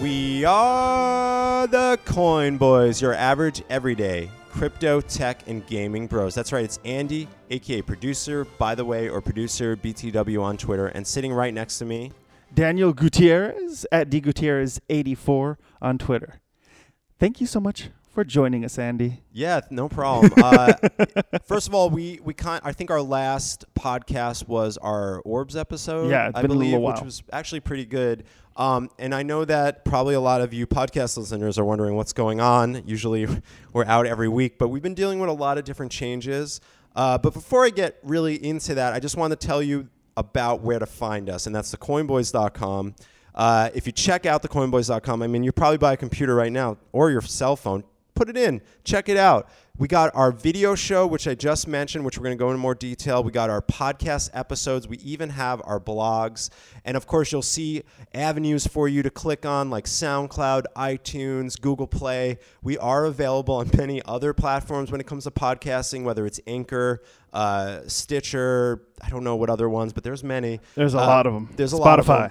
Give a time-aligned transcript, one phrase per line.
[0.00, 6.34] We are the Coin Boys, your average everyday crypto, tech, and gaming bros.
[6.34, 11.06] That's right, it's Andy, aka producer, by the way, or producer BTW on Twitter, and
[11.06, 12.12] sitting right next to me.
[12.54, 16.40] Daniel Gutierrez at dgutierrez84 on Twitter.
[17.18, 19.22] Thank you so much for joining us, Andy.
[19.32, 20.32] Yeah, no problem.
[20.42, 20.72] uh,
[21.44, 26.10] first of all, we we kind I think our last podcast was our Orbs episode.
[26.10, 28.24] Yeah, it's I been a believe, which was actually pretty good.
[28.56, 32.12] Um, and I know that probably a lot of you podcast listeners are wondering what's
[32.12, 32.82] going on.
[32.86, 33.26] Usually,
[33.72, 36.60] we're out every week, but we've been dealing with a lot of different changes.
[36.94, 40.60] Uh, but before I get really into that, I just want to tell you about
[40.60, 42.94] where to find us, and that's thecoinboys.com.
[43.34, 46.76] Uh, if you check out thecoinboys.com, I mean, you're probably by a computer right now
[46.92, 47.84] or your cell phone.
[48.14, 49.48] Put it in, check it out.
[49.80, 52.58] We got our video show, which I just mentioned, which we're going to go into
[52.58, 53.24] more detail.
[53.24, 54.86] We got our podcast episodes.
[54.86, 56.50] We even have our blogs.
[56.84, 61.86] And of course, you'll see avenues for you to click on like SoundCloud, iTunes, Google
[61.86, 62.38] Play.
[62.62, 67.00] We are available on many other platforms when it comes to podcasting, whether it's Anchor,
[67.32, 70.60] uh, Stitcher, I don't know what other ones, but there's many.
[70.74, 71.48] There's a Uh, lot of them.
[71.56, 71.84] There's a Spotify.
[71.86, 72.30] lot of them.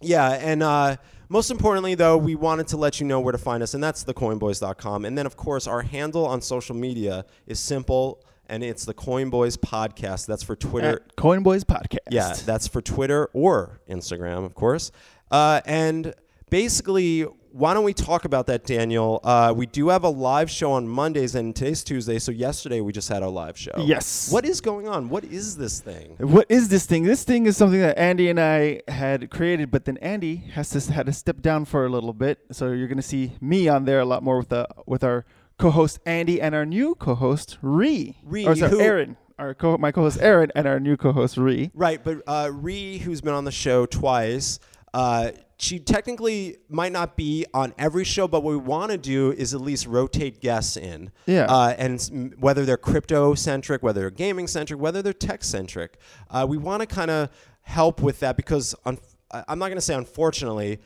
[0.00, 0.96] Yeah, and uh,
[1.30, 4.02] most importantly, though, we wanted to let you know where to find us, and that's
[4.02, 5.04] thecoinboys.com.
[5.04, 9.56] And then, of course, our handle on social media is simple, and it's the Coinboys
[9.56, 10.26] Podcast.
[10.26, 11.04] That's for Twitter.
[11.08, 11.98] At Coinboys Podcast.
[12.10, 14.90] Yeah, that's for Twitter or Instagram, of course.
[15.30, 16.14] Uh, and
[16.50, 19.20] basically, why don't we talk about that, Daniel?
[19.24, 22.92] Uh, we do have a live show on Mondays, and today's Tuesday, so yesterday we
[22.92, 23.72] just had our live show.
[23.78, 24.30] Yes.
[24.32, 25.08] What is going on?
[25.08, 26.16] What is this thing?
[26.18, 27.04] What is this thing?
[27.04, 30.92] This thing is something that Andy and I had created, but then Andy has to
[30.92, 32.38] had to step down for a little bit.
[32.52, 35.24] So you're gonna see me on there a lot more with the with our
[35.58, 38.16] co-host Andy and our new co-host Ree.
[38.22, 39.16] Ree, or sorry, who- Aaron.
[39.38, 41.70] Our co- my co-host Aaron and our new co-host Ree.
[41.74, 44.58] Right, but uh, Ree, who's been on the show twice,
[44.92, 45.30] uh,
[45.60, 49.52] she technically might not be on every show, but what we want to do is
[49.52, 51.10] at least rotate guests in.
[51.26, 51.44] Yeah.
[51.48, 55.98] Uh, and whether they're crypto centric, whether they're gaming centric, whether they're tech centric,
[56.30, 57.28] uh, we want to kind of
[57.60, 58.98] help with that because un-
[59.30, 60.78] I'm not going to say unfortunately,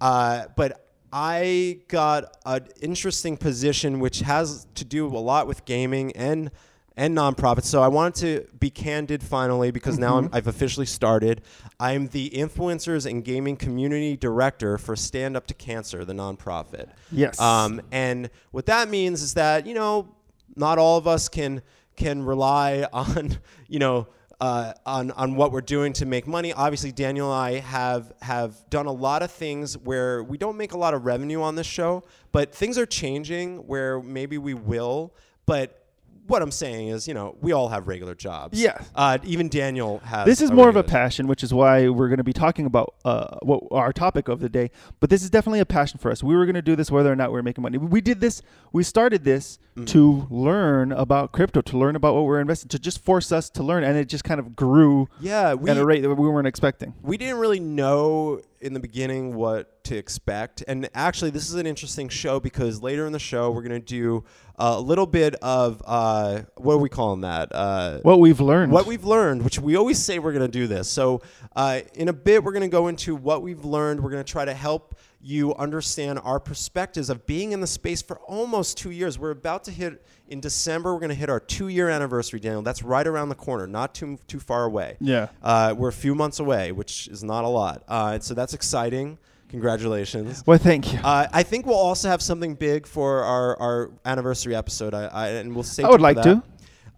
[0.00, 6.12] uh, but I got an interesting position which has to do a lot with gaming
[6.12, 6.50] and
[6.96, 7.64] and nonprofits.
[7.64, 11.42] So I wanted to be candid finally because now I'm, I've officially started.
[11.80, 16.90] I'm the influencers and gaming community director for Stand Up to Cancer, the nonprofit.
[17.10, 17.40] Yes.
[17.40, 20.14] Um, and what that means is that you know
[20.56, 21.62] not all of us can
[21.96, 23.38] can rely on
[23.68, 24.08] you know
[24.40, 26.52] uh, on on what we're doing to make money.
[26.52, 30.72] Obviously, Daniel and I have have done a lot of things where we don't make
[30.72, 35.14] a lot of revenue on this show, but things are changing where maybe we will.
[35.46, 35.81] But
[36.26, 38.60] what I'm saying is, you know, we all have regular jobs.
[38.60, 38.80] Yeah.
[38.94, 40.24] Uh, even Daniel has.
[40.24, 42.94] This is more of a passion, which is why we're going to be talking about
[43.04, 44.70] uh, what our topic of the day.
[45.00, 46.22] But this is definitely a passion for us.
[46.22, 47.76] We were going to do this whether or not we are making money.
[47.78, 48.40] We did this.
[48.72, 49.86] We started this Mm-hmm.
[49.86, 53.62] to learn about crypto, to learn about what we're investing, to just force us to
[53.62, 56.46] learn, and it just kind of grew Yeah, we at a rate that we weren't
[56.46, 56.92] expecting.
[57.00, 60.62] we didn't really know in the beginning what to expect.
[60.68, 63.86] And actually, this is an interesting show because later in the show, we're going to
[63.86, 64.24] do
[64.56, 67.52] a little bit of uh, what are we calling that?
[67.52, 68.70] Uh, What we've learned.
[68.72, 70.88] what we've learned, which we always say we're going to do this.
[70.88, 71.22] So,
[71.56, 74.00] uh, in a bit, we're going to go into what we've learned.
[74.02, 78.02] We're going to try to help you understand our perspectives of being in the space
[78.02, 79.18] for almost two years.
[79.18, 80.92] We're about to hit in December.
[80.92, 82.62] We're going to hit our two-year anniversary, Daniel.
[82.62, 84.96] That's right around the corner, not too too far away.
[85.00, 85.28] Yeah.
[85.42, 87.84] uh, we're a few months away, which is not a lot.
[87.86, 89.18] Uh, so that's exciting.
[89.50, 90.42] Congratulations.
[90.46, 90.98] well, thank you.
[91.04, 94.94] Uh, I think we'll also have something big for our, our anniversary episode.
[94.94, 96.42] I, I and we'll stay I would like to.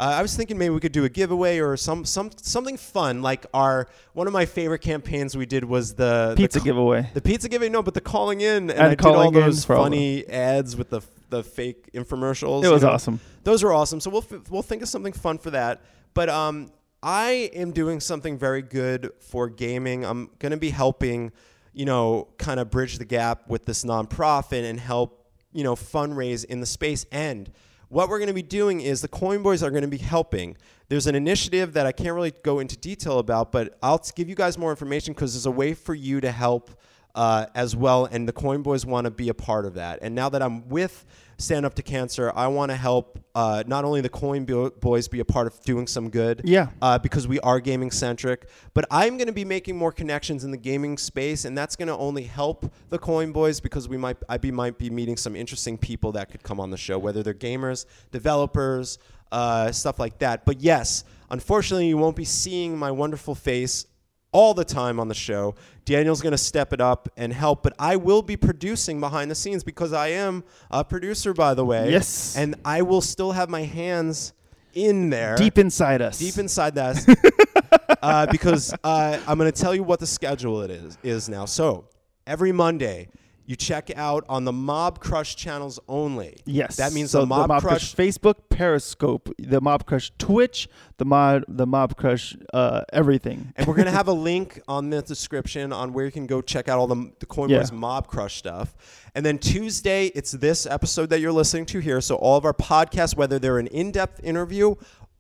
[0.00, 3.22] Uh, I was thinking maybe we could do a giveaway or some some something fun
[3.22, 7.08] like our one of my favorite campaigns we did was the the Pizza ca- giveaway.
[7.14, 7.70] the pizza giveaway.
[7.70, 11.00] No, but the calling in and, And I did all those funny ads with the
[11.36, 12.62] the fake infomercials.
[12.62, 12.90] It you was know?
[12.90, 13.20] awesome.
[13.42, 14.00] Those were awesome.
[14.00, 15.82] So we'll f- we'll think of something fun for that.
[16.14, 16.70] But um,
[17.02, 20.04] I am doing something very good for gaming.
[20.04, 21.32] I'm going to be helping,
[21.72, 26.44] you know, kind of bridge the gap with this nonprofit and help, you know, fundraise
[26.44, 27.04] in the space.
[27.12, 27.50] And
[27.88, 30.56] what we're going to be doing is the Coin Boys are going to be helping.
[30.88, 34.34] There's an initiative that I can't really go into detail about, but I'll give you
[34.34, 36.70] guys more information because there's a way for you to help
[37.14, 38.06] uh, as well.
[38.06, 39.98] And the Coin Boys want to be a part of that.
[40.02, 41.04] And now that I'm with
[41.36, 45.08] Stand Up to Cancer, I want to help uh, not only the Coin Bo- Boys
[45.08, 46.68] be a part of doing some good, Yeah.
[46.80, 50.52] uh, because we are gaming centric, but I'm going to be making more connections in
[50.52, 54.16] the gaming space, and that's going to only help the Coin Boys because we might
[54.28, 57.22] I be might be meeting some interesting people that could come on the show, whether
[57.24, 58.98] they're gamers, developers,
[59.32, 60.44] uh, stuff like that.
[60.44, 63.86] But yes, unfortunately, you won't be seeing my wonderful face
[64.34, 65.54] all the time on the show.
[65.86, 69.34] Daniel's going to step it up and help, but I will be producing behind the
[69.34, 71.90] scenes because I am a producer, by the way.
[71.90, 72.36] Yes.
[72.36, 74.34] And I will still have my hands
[74.74, 75.36] in there.
[75.36, 76.18] Deep inside us.
[76.18, 76.98] Deep inside that.
[78.02, 81.44] uh, because uh, I'm going to tell you what the schedule it is is now.
[81.44, 81.86] So
[82.26, 83.08] every Monday,
[83.46, 86.36] you check out on the Mob Crush channels only.
[86.46, 86.76] Yes.
[86.76, 87.94] That means so the Mob, Crush.
[87.94, 93.52] Facebook, Periscope, the Mob Crush Twitch, the Mob the Mob Crush uh, everything.
[93.56, 96.68] and we're to have a link on the description on where you can go check
[96.68, 97.58] out all the, the Coin Yeah.
[97.72, 98.74] Mob Crush stuff.
[99.14, 102.00] And then Tuesday, it's this episode that you're listening to here.
[102.00, 104.74] So all of our podcasts, whether they're an in-depth interview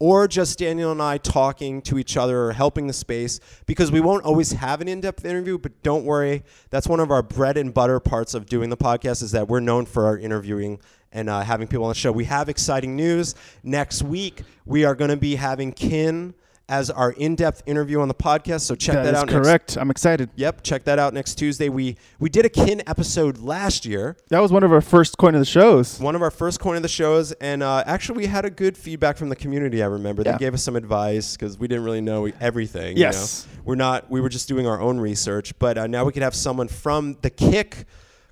[0.04, 4.00] or just Daniel and I talking to each other or helping the space, because we
[4.00, 6.42] won't always have an in-depth interview, but don't worry.
[6.68, 9.60] That's one of our bread and butter parts of doing the podcast is that we're
[9.60, 10.78] known for our interviewing
[11.10, 12.12] and uh, having people on the show.
[12.12, 13.34] We have exciting news.
[13.62, 16.34] Next week, we are going to be having Kin
[16.68, 18.62] as our in-depth interview on the podcast.
[18.62, 19.26] So check that, that out.
[19.26, 19.76] Next, correct.
[19.76, 20.30] I'm excited.
[20.34, 21.68] yep, check that out next Tuesday.
[21.68, 25.34] We we did a Kin episode last year, That was one of our first coin
[25.34, 26.00] of the shows.
[26.00, 28.76] one of our first coin of the shows, and uh, actually we had a good
[28.78, 29.82] feedback from the community.
[29.82, 30.32] I remember Yeah.
[30.32, 32.96] they gave us some advice because we didn't really know everything.
[32.96, 33.46] Yes.
[33.50, 33.62] you know?
[33.66, 34.10] we're not.
[34.10, 37.16] We were just doing our own research, but uh, now we could have someone from
[37.22, 37.84] the Kik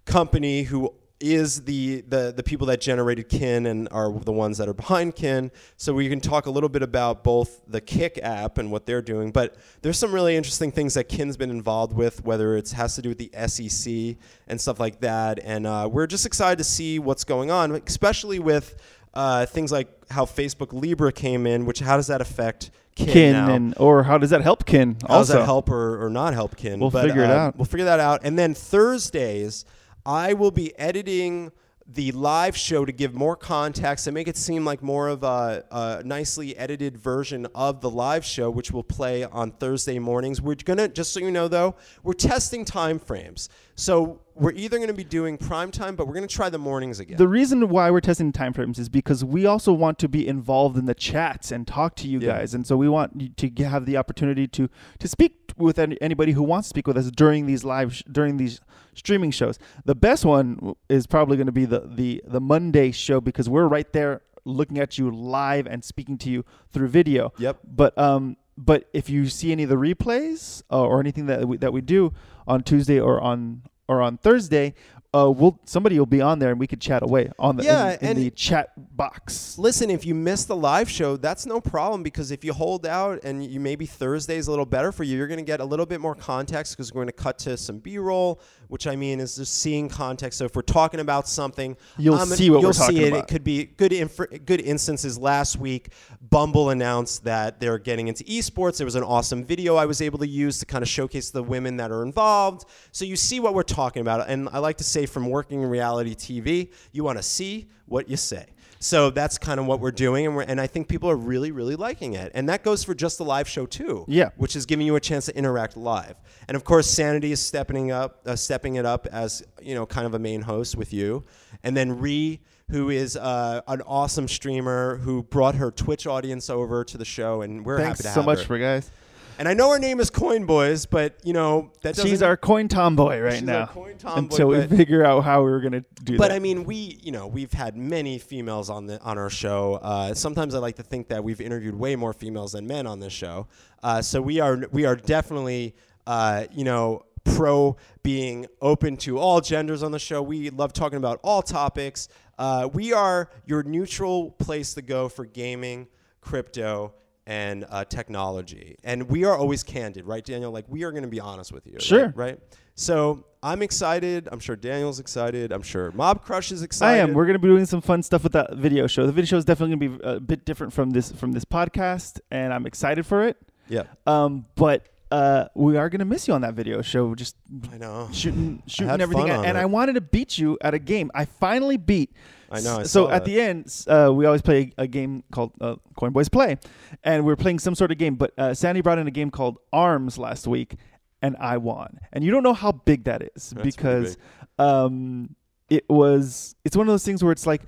[0.05, 0.93] company who
[1.23, 5.15] is the, the the people that generated kin and are the ones that are behind
[5.15, 8.85] kin so we can talk a little bit about both the Kik app and what
[8.87, 12.71] they're doing but there's some really interesting things that kin's been involved with whether it
[12.73, 14.17] has to do with the sec
[14.49, 18.39] and stuff like that and uh, we're just excited to see what's going on especially
[18.39, 18.77] with
[19.15, 23.35] uh, things like how facebook libra came in which how does that affect kin, Kin
[23.37, 24.97] and or how does that help Kin?
[25.03, 26.79] How does also, that help or, or not help Kin?
[26.79, 27.57] We'll figure it uh, out.
[27.57, 28.21] We'll figure that out.
[28.25, 29.65] And then Thursdays,
[30.05, 31.53] I will be editing
[31.87, 35.65] the live show to give more context and make it seem like more of a,
[35.71, 40.41] a nicely edited version of the live show, which will play on Thursday mornings.
[40.41, 43.49] We're gonna, just so you know, though, we're testing time frames.
[43.75, 46.59] So we're either going to be doing prime time, but we're going to try the
[46.59, 47.17] mornings again.
[47.17, 50.87] The reason why we're testing timeframes is because we also want to be involved in
[50.87, 52.39] the chats and talk to you Yeah.
[52.39, 56.33] guys, and so we want to have the opportunity to to speak with any, anybody
[56.33, 58.61] who wants to speak with us during these live sh- during these
[58.95, 59.59] streaming shows.
[59.85, 63.67] The best one is probably going to be the the the Monday show because we're
[63.69, 67.33] right there looking at you live and speaking to you through video.
[67.39, 67.59] Yep.
[67.65, 71.57] But um, but if you see any of the replays uh, or anything that we,
[71.59, 72.13] that we do
[72.47, 74.75] on Tuesday or on or on Thursday,
[75.15, 77.97] uh, we'll somebody will be on there and we could chat away on the Yeah,
[78.01, 79.59] in, in the chat box.
[79.59, 83.23] Listen, if you miss the live show, that's no problem because if you hold out
[83.23, 85.85] and you maybe Thursday's a little better for you, you're going to get a little
[85.85, 88.41] bit more context because we're going to cut to some B-roll,
[88.73, 90.39] which I mean is just seeing context.
[90.39, 93.09] So if we're talking about something, You'll I'm see what you'll we're talking it.
[93.09, 93.25] about.
[93.25, 93.93] It could be good.
[93.93, 95.19] Inf- good instances.
[95.19, 95.91] Last week,
[96.31, 98.79] Bumble announced that they're getting into esports.
[98.79, 101.43] There was an awesome video I was able to use to kind of showcase the
[101.43, 102.65] women that are involved.
[102.93, 104.27] So you see what we're talking about.
[104.31, 108.09] And I like to say, from working in reality TV, you want to see what
[108.09, 108.47] you say.
[108.83, 111.53] So that's kind of what we're doing, and, we're, and I think people are really,
[111.53, 112.33] really liking it.
[112.35, 114.05] And that goes for just the live show too.
[114.09, 114.31] Yeah.
[114.37, 116.17] which is giving you a chance to interact live.
[116.49, 120.05] And of course, Sanity is stepping up, uh, stepping it up as you know, kind
[120.05, 121.23] of a main host with you.
[121.63, 122.41] And then Ree,
[122.71, 127.43] who is uh, an awesome streamer who brought her Twitch audience over to the show,
[127.43, 128.35] and we're Thanks happy to so have her.
[128.35, 128.91] Thanks so much for guys.
[129.39, 131.97] And I know her name is Coin Boys, but you know that.
[131.97, 133.61] She's our coin tomboy right She's now.
[133.63, 136.19] our coin tomboy, until we but- figure out how we're gonna do that.
[136.19, 136.35] But that.
[136.37, 139.75] I mean, we you know we've had many females on the on our show.
[139.83, 143.01] Uh, sometimes I like to think that we've interviewed way more females than men on
[143.01, 143.47] this show.
[143.83, 145.75] Uh, so we are we are definitely
[146.07, 150.21] uh, you know pro being open to all genders on the show.
[150.23, 152.09] We love talking about all topics.
[152.39, 155.87] Uh, we are your neutral place to go for gaming,
[156.21, 156.95] crypto.
[157.25, 160.51] And uh, technology, and we are always candid, right, Daniel?
[160.51, 161.83] Like we are going to be honest with you, right?
[161.83, 162.13] Sure.
[162.17, 162.41] right?
[162.75, 164.29] So I'm excited.
[164.33, 165.53] I'm sure Daniel's excited.
[165.53, 167.01] I'm sure Mob Crush is excited.
[167.01, 167.13] I am.
[167.15, 169.07] We're gonna be doing some fun stuff with that video show.
[169.07, 172.19] The video show is definitely gonna be a bit different from this from this podcast,
[172.31, 173.37] and I'm excited for it.
[173.69, 177.15] yeah, Um, but uh, we are gonna miss you on that video show.
[177.15, 177.37] Just
[177.73, 178.09] I know.
[178.13, 179.61] shooting shooting everything and it.
[179.61, 181.11] I wanted to beat you at a game.
[181.15, 182.13] I finally beat.
[182.53, 183.25] I know, I so at that.
[183.25, 186.59] the end, uh, we always play a game called uh, Coin Boys Play,
[187.03, 188.15] and we are playing some sort of game.
[188.17, 190.77] But uh, Sandy brought in a game called Arms last week,
[191.23, 191.99] and I won.
[192.13, 194.17] And you don't know how big that is That's because
[194.59, 195.35] um,
[195.71, 196.55] it was.
[196.65, 197.63] It's one of those things where it's like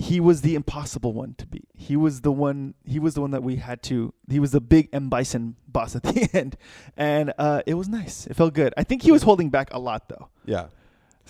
[0.00, 1.68] he was the impossible one to beat.
[1.74, 2.74] He was the one.
[2.84, 4.14] He was the one that we had to.
[4.28, 6.56] He was the big M Bison boss at the end,
[6.96, 8.26] and uh, it was nice.
[8.26, 8.72] It felt good.
[8.76, 10.28] I think he was holding back a lot though.
[10.46, 10.68] Yeah,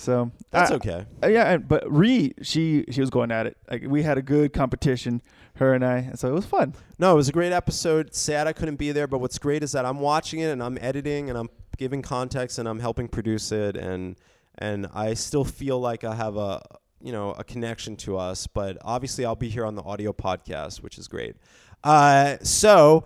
[0.00, 1.06] So that's I- okay.
[1.22, 3.56] uh, yeah, and, but Ree, she she was going at it.
[3.70, 5.20] Like we had a good competition.
[5.56, 6.12] her and I.
[6.14, 6.74] So it was fun.
[6.98, 8.14] No, it was a great episode.
[8.14, 10.78] Sad I couldn't be there, but what's great is that I'm watching it and I'm
[10.80, 14.16] editing and I'm giving context and I'm helping produce it and
[14.56, 16.62] and I still feel like I have a
[17.02, 18.46] you know a connection to us.
[18.46, 21.36] But obviously, I'll be here on the audio podcast, which is great.
[21.84, 23.04] Uh, so.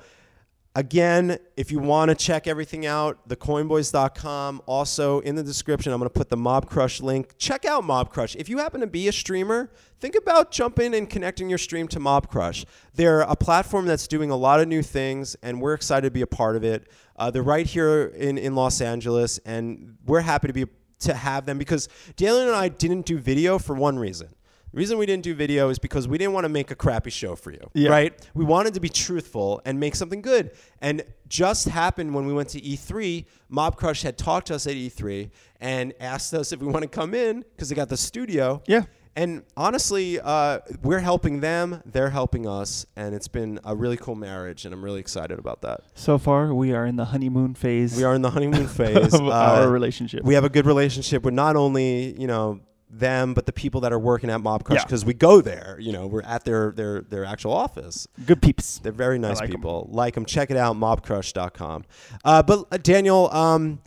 [0.77, 4.61] Again, if you want to check everything out, thecoinboys.com.
[4.67, 7.35] Also, in the description, I'm going to put the Mob Crush link.
[7.39, 8.35] Check out Mob Crush.
[8.35, 12.01] If you happen to be a streamer, think about jumping and connecting your stream to
[12.01, 12.65] Mob Crush.
[12.93, 16.23] They're a platform that's doing a lot of new things, and we're excited to be
[16.23, 16.89] a part of it.
[17.15, 20.67] Uh, they're right here in, in Los Angeles, and we're happy to be
[21.01, 24.35] to have them because Daniel and I didn't do video for one reason.
[24.75, 27.11] The reason we didn't do video is because we didn't want to make a crappy
[27.11, 27.91] show for you, Yeah.
[27.91, 28.29] right?
[28.35, 30.51] We wanted to be truthful and make something good.
[30.81, 34.75] And just happened when we went to E3, Mob Crush had talked to us at
[34.75, 38.63] E3 and asked us if we want to come in because they got the studio.
[38.67, 38.83] Yeah.
[39.15, 44.17] And honestly, uh, we're helping them, they're helping us, and it's been a really cool
[44.17, 45.83] marriage, and I'm really excited about that.
[45.95, 47.97] So far, we are in the honeymoon phase.
[47.97, 49.15] We are in the honeymoon phase.
[49.15, 50.25] of Uh, our relationship.
[50.25, 52.59] we have a good relationship with not only you know
[52.99, 54.85] them but the people that are working at Mob Crush Yeah.
[54.85, 55.77] because we go there.
[55.81, 58.07] You know, we're at their their their actual office.
[58.27, 58.79] Good peeps.
[58.79, 59.57] They're very nice like 'em.
[59.57, 59.89] people.
[59.91, 60.25] Like them.
[60.25, 61.85] Check it out, mobcrush.com.
[62.25, 63.81] Uh, but uh, Daniel, um,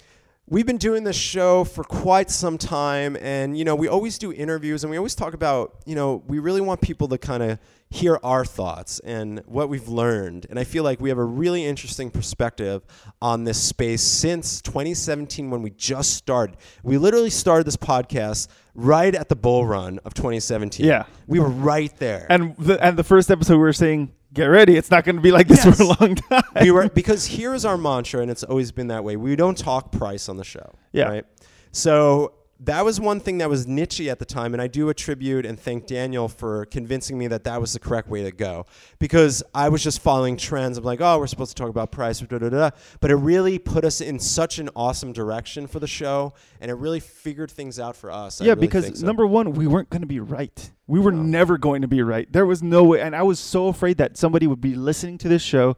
[0.49, 4.31] we've been doing this show for quite some time, and you know, we always do
[4.31, 7.59] interviews, and we always talk about, you know, we really want people to kind of
[7.89, 10.45] hear our thoughts and what we've learned.
[10.49, 12.83] And I feel like we have a really interesting perspective
[13.21, 16.57] on this space since 2017 when we just started.
[16.83, 20.85] We literally started this podcast right at the bull run of 2017.
[20.85, 21.05] Yeah.
[21.27, 22.27] We were right there.
[22.29, 25.21] And the and the first episode we were saying, get ready, it's not going to
[25.21, 25.77] be like this Yes.
[25.77, 26.43] for a long time.
[26.61, 29.15] we were because here's our mantra, and it's always been that way.
[29.15, 30.75] We don't talk price on the show.
[30.91, 31.05] Yeah.
[31.07, 31.25] Right.
[31.71, 35.45] So that was one thing that was nichey at the time, and I do attribute
[35.45, 38.65] and thank Daniel for convincing me that that was the correct way to go
[38.97, 42.19] because I was just following trends of like, oh, we're supposed to talk about price,
[42.19, 42.69] da, da, da.
[42.99, 46.75] but it really put us in such an awesome direction for the show, and it
[46.75, 48.41] really figured things out for us.
[48.41, 49.05] Yeah, really because so.
[49.05, 50.71] number one, we weren't going to be right.
[50.87, 51.21] We were No.
[51.21, 52.31] never going to be right.
[52.31, 55.27] There was no way, and I was so afraid that somebody would be listening to
[55.27, 55.77] this show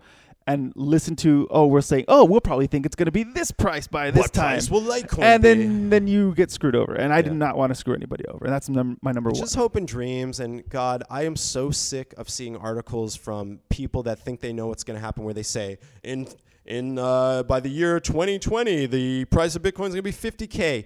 [0.51, 3.51] and listen to, oh, we're saying, oh, we'll probably think it's going to be this
[3.51, 5.47] price by this what time, price will Litecoin and be?
[5.49, 6.93] then then you get screwed over.
[6.95, 7.21] And I Yeah.
[7.23, 9.39] did not want to screw anybody over, and that's num- my number one.
[9.39, 10.39] Just hope and dreams.
[10.39, 14.67] And God, I am so sick of seeing articles from people that think they know
[14.67, 16.27] what's going to happen, where they say in
[16.65, 20.85] in uh, by the year 2020, the price of Bitcoin is going to be 50k.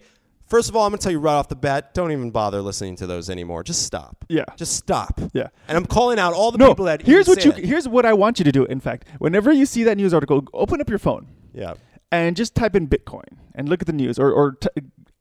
[0.53, 2.61] First of all, I'm going to tell you right off the bat, don't even bother
[2.61, 3.63] listening to those anymore.
[3.63, 4.23] Just stop.
[4.29, 4.45] Yeah.
[4.55, 5.19] Just stop.
[5.33, 5.47] Yeah.
[5.67, 7.65] And I'm calling out all the no, people that here's what you that.
[7.65, 8.63] here's what I want you to do.
[8.65, 11.73] In fact, whenever you see that news article, open up your phone Yeah.
[12.11, 13.23] and just type in Bitcoin
[13.55, 14.19] and look at the news.
[14.19, 14.69] Or, or t-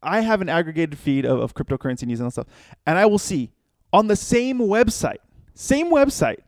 [0.02, 2.48] I have an aggregated feed of, of cryptocurrency news and stuff,
[2.86, 3.52] and I will see
[3.90, 5.22] on the same website,
[5.54, 6.40] same website,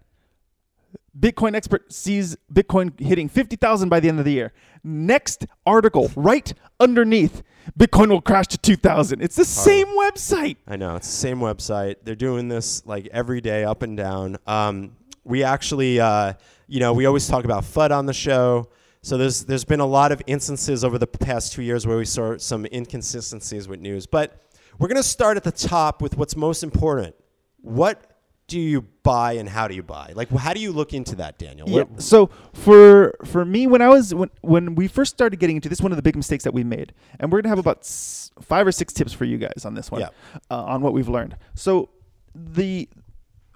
[1.18, 4.52] Bitcoin expert sees Bitcoin hitting fifty thousand by the end of the year.
[4.82, 7.42] Next article, right underneath,
[7.78, 9.22] Bitcoin will crash to two thousand.
[9.22, 10.56] It's the same website.
[10.66, 11.96] I know it's the same website.
[12.02, 14.38] They're doing this like every day, up and down.
[14.46, 16.34] Um, we actually, uh,
[16.66, 18.68] you know, we always talk about FUD on the show.
[19.02, 22.06] So there's there's been a lot of instances over the past two years where we
[22.06, 24.06] saw some inconsistencies with news.
[24.06, 24.40] But
[24.78, 27.14] we're gonna start at the top with what's most important.
[27.60, 28.13] What
[28.46, 30.12] do you buy and how do you buy?
[30.14, 31.68] Like, how do you look into that, Daniel?
[31.68, 31.82] Yeah.
[31.84, 35.68] What- So for for me, when I was when when we first started getting into
[35.68, 38.30] this, one of the big mistakes that we made, and we're gonna have about s-
[38.42, 40.08] five or six tips for you guys on this one, Yeah.
[40.50, 41.36] uh, on what we've learned.
[41.54, 41.88] So
[42.34, 42.88] the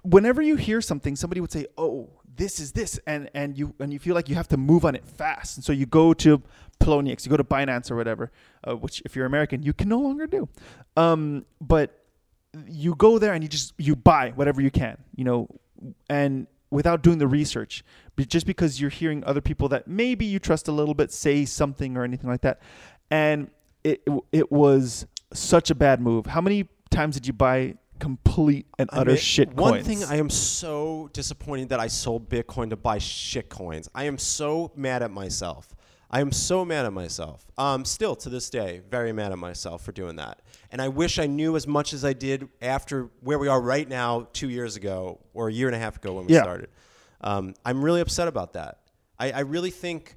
[0.03, 3.93] whenever you hear something, somebody would say, "Oh, this is this," and and you and
[3.93, 6.41] you feel like you have to move on it fast, and so you go to
[6.79, 8.31] Poloniex, you go to Binance or whatever,
[8.67, 10.47] uh, which if you're American, you can no longer do.
[10.97, 11.95] Um, but
[12.67, 15.47] you go there and you just you buy whatever you can, you know,
[16.09, 17.83] and without doing the research,
[18.15, 21.45] but just because you're hearing other people that maybe you trust a little bit say
[21.45, 22.61] something or anything like that,
[23.11, 23.49] and
[23.83, 24.01] it
[24.31, 26.25] it was such a bad move.
[26.25, 29.59] How many times did you buy complete and I utter mean, shit coins.
[29.59, 33.89] One thing I am so disappointed that I sold Bitcoin to buy shit coins.
[33.93, 35.75] I am so mad at myself.
[36.09, 37.45] I am so mad at myself.
[37.57, 40.41] Um, still to this day, very mad at myself for doing that.
[40.71, 43.87] And I wish I knew as much as I did after where we are right
[43.89, 46.43] now, two years ago or a year and a half ago when we Yeah.
[46.43, 46.69] started.
[47.21, 48.77] Um, I'm really upset about that.
[49.17, 50.15] I, I really think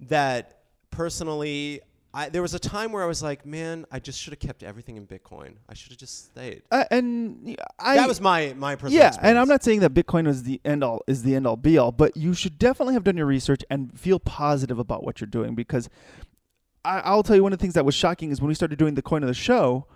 [0.00, 0.58] that
[0.90, 1.80] personally,
[2.12, 4.62] I, there was a time where I was like, man, I just should have kept
[4.62, 5.54] everything in Bitcoin.
[5.68, 6.62] I should have just stayed.
[6.70, 9.36] uh, and I that was my my personal yeah, and.
[9.38, 11.90] I'm not saying that Bitcoin is the end all is the end all be all,
[11.90, 15.54] but you should definitely have done your research and feel positive about what you're doing
[15.56, 15.88] because
[16.84, 18.78] I, I'll tell you one of the things that was shocking is when we started
[18.78, 19.86] doing the coin of the show,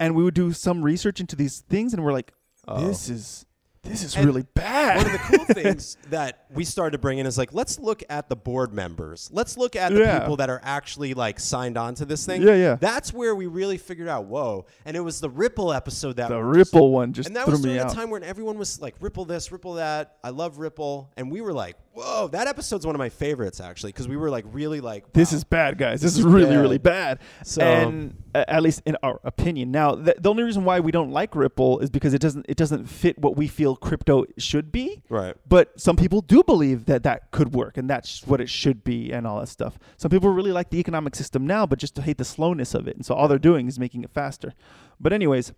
[0.00, 2.32] and we would do some research into these things, and we're like,
[2.66, 2.84] Uh-oh.
[2.88, 3.46] this is
[3.82, 4.98] This is And really bad.
[4.98, 8.02] One of the cool things that we started to bring in is like, let's look
[8.10, 9.30] at the board members.
[9.32, 10.18] Let's look at the Yeah.
[10.18, 12.42] people that are actually like signed on to this thing.
[12.42, 12.74] Yeah, yeah.
[12.78, 14.66] That's where we really figured out, whoa.
[14.84, 17.46] And it was the Ripple episode that the we just- Ripple one just and that
[17.46, 17.92] threw was me during out.
[17.92, 20.16] a time when everyone was like, Ripple this, Ripple that.
[20.22, 21.10] I love Ripple.
[21.16, 24.30] And we were like, whoa, that episode's one of my favorites, actually, because we were
[24.30, 26.00] like, really like, This is bad, guys.
[26.00, 26.60] This is really, bad.
[26.60, 27.18] really bad.
[27.44, 30.92] So- and uh, at least in our opinion, now th- the only reason why we
[30.92, 34.70] don't like Ripple is because it doesn't it doesn't fit what we feel crypto should
[34.70, 35.02] be.
[35.08, 35.34] Right.
[35.48, 39.10] But some people do believe that that could work and that's what it should be
[39.10, 39.78] and all that stuff.
[39.96, 42.94] Some people really like the economic system now, but just hate the slowness of it,
[42.96, 44.54] and so all they're doing is making it faster.
[45.00, 45.52] But anyways,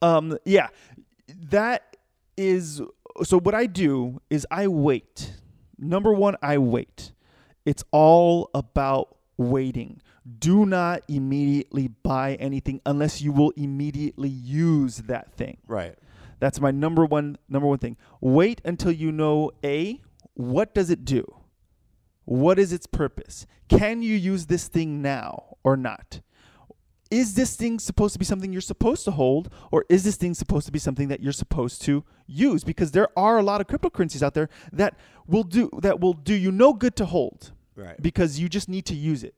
[0.00, 0.68] um, yeah,
[1.50, 1.96] that
[2.36, 2.80] is
[3.24, 3.38] so.
[3.38, 5.32] What I do is I wait.
[5.78, 7.12] Number one, I wait.
[7.64, 10.00] It's all about waiting.
[10.38, 15.58] Do not immediately buy anything unless you will immediately use that thing.
[15.66, 15.96] Right.
[16.38, 17.96] That's my number one number one thing.
[18.20, 20.00] Wait until you know a
[20.34, 21.24] what does it do?
[22.24, 23.46] What is its purpose?
[23.68, 26.20] Can you use this thing now or not?
[27.20, 30.32] Is this thing supposed to be something you're supposed to hold or is this thing
[30.34, 33.66] supposed to be something that you're supposed to use because there are a lot of
[33.66, 34.92] cryptocurrencies out there that
[35.26, 38.00] will do that will do you no good to hold Right.
[38.00, 39.34] because you just need to use it.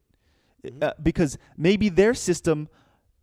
[0.81, 2.69] Uh, because maybe their system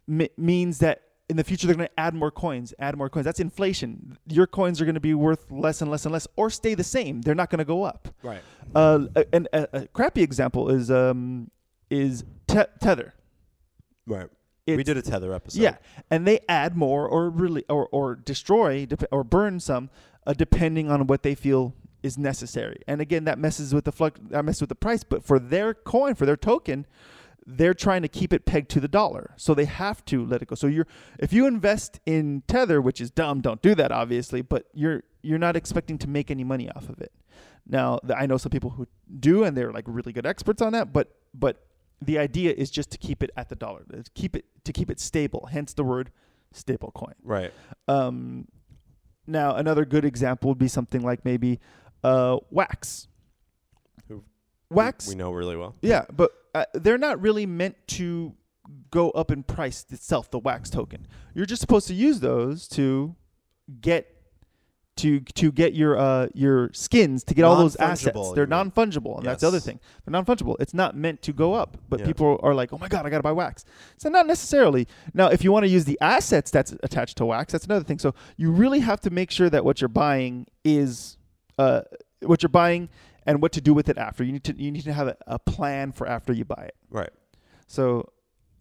[0.08, 0.98] m- means that
[1.30, 3.24] in the future they're going to add more coins, add more coins.
[3.26, 4.18] That's inflation.
[4.28, 6.84] Your coins are going to be worth less and less and less, or stay the
[6.84, 7.22] same.
[7.22, 8.10] They're not going to go up.
[8.22, 8.42] Right.
[8.76, 11.50] Uh, and a, a crappy example is um,
[11.90, 13.14] is te- Tether.
[14.06, 14.28] Right.
[14.68, 15.62] We did a tether episode.
[15.62, 15.78] Yeah,
[16.10, 19.90] and they add more or really or, or destroy or burn some,
[20.26, 22.82] uh, depending on what they feel is necessary.
[22.88, 25.04] And again, that messes with the fluc- that messes with the price.
[25.04, 26.86] But for their coin, for their token,
[27.46, 30.48] they're trying to keep it pegged to the dollar, so they have to let it
[30.48, 30.56] go.
[30.56, 30.88] So you're
[31.20, 34.42] if you invest in Tether, which is dumb, don't do that, obviously.
[34.42, 37.12] But you're you're not expecting to make any money off of it.
[37.68, 38.88] Now, I know some people who
[39.20, 40.94] do, and they're like really good experts on that.
[40.94, 41.64] But but
[42.02, 44.90] the idea is just to keep it at the dollar, to keep it to keep
[44.90, 45.48] it stable.
[45.52, 46.12] Hence the word
[46.54, 47.14] stable coin.
[47.24, 47.54] Right.
[47.88, 48.48] Um,
[49.28, 51.60] now, another good example would be something like maybe
[52.04, 53.08] uh, wax.
[54.08, 54.24] Who-
[54.70, 55.76] Wax, We know really well.
[55.82, 58.34] yeah, but uh, they're not really meant to
[58.90, 60.32] go up in price itself.
[60.32, 63.16] The wax token, you're just supposed to use those to
[63.82, 64.21] get
[64.98, 68.32] to to get your uh your skins to get all those assets.
[68.34, 69.80] They're non fungible, and that's the other thing.
[70.06, 70.56] They're non fungible.
[70.60, 72.06] It's not meant to go up, but Yeah.
[72.06, 73.64] people are like, "Oh my god, I gotta buy wax."
[73.98, 74.88] So not necessarily.
[75.14, 78.00] Now, if you want to use the assets that's attached to wax, that's another thing.
[78.00, 81.18] So you really have to make sure that what you're buying is
[81.58, 81.82] uh
[82.22, 82.90] what you're buying
[83.26, 84.24] and what to do with it after.
[84.24, 86.76] You need to you need to have a, a plan for after you buy it.
[86.90, 87.10] Right.
[87.68, 88.12] So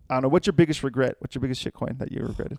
[0.09, 0.29] I don't know.
[0.29, 1.16] What's your biggest regret?
[1.19, 2.59] What's your biggest shitcoin that you regretted?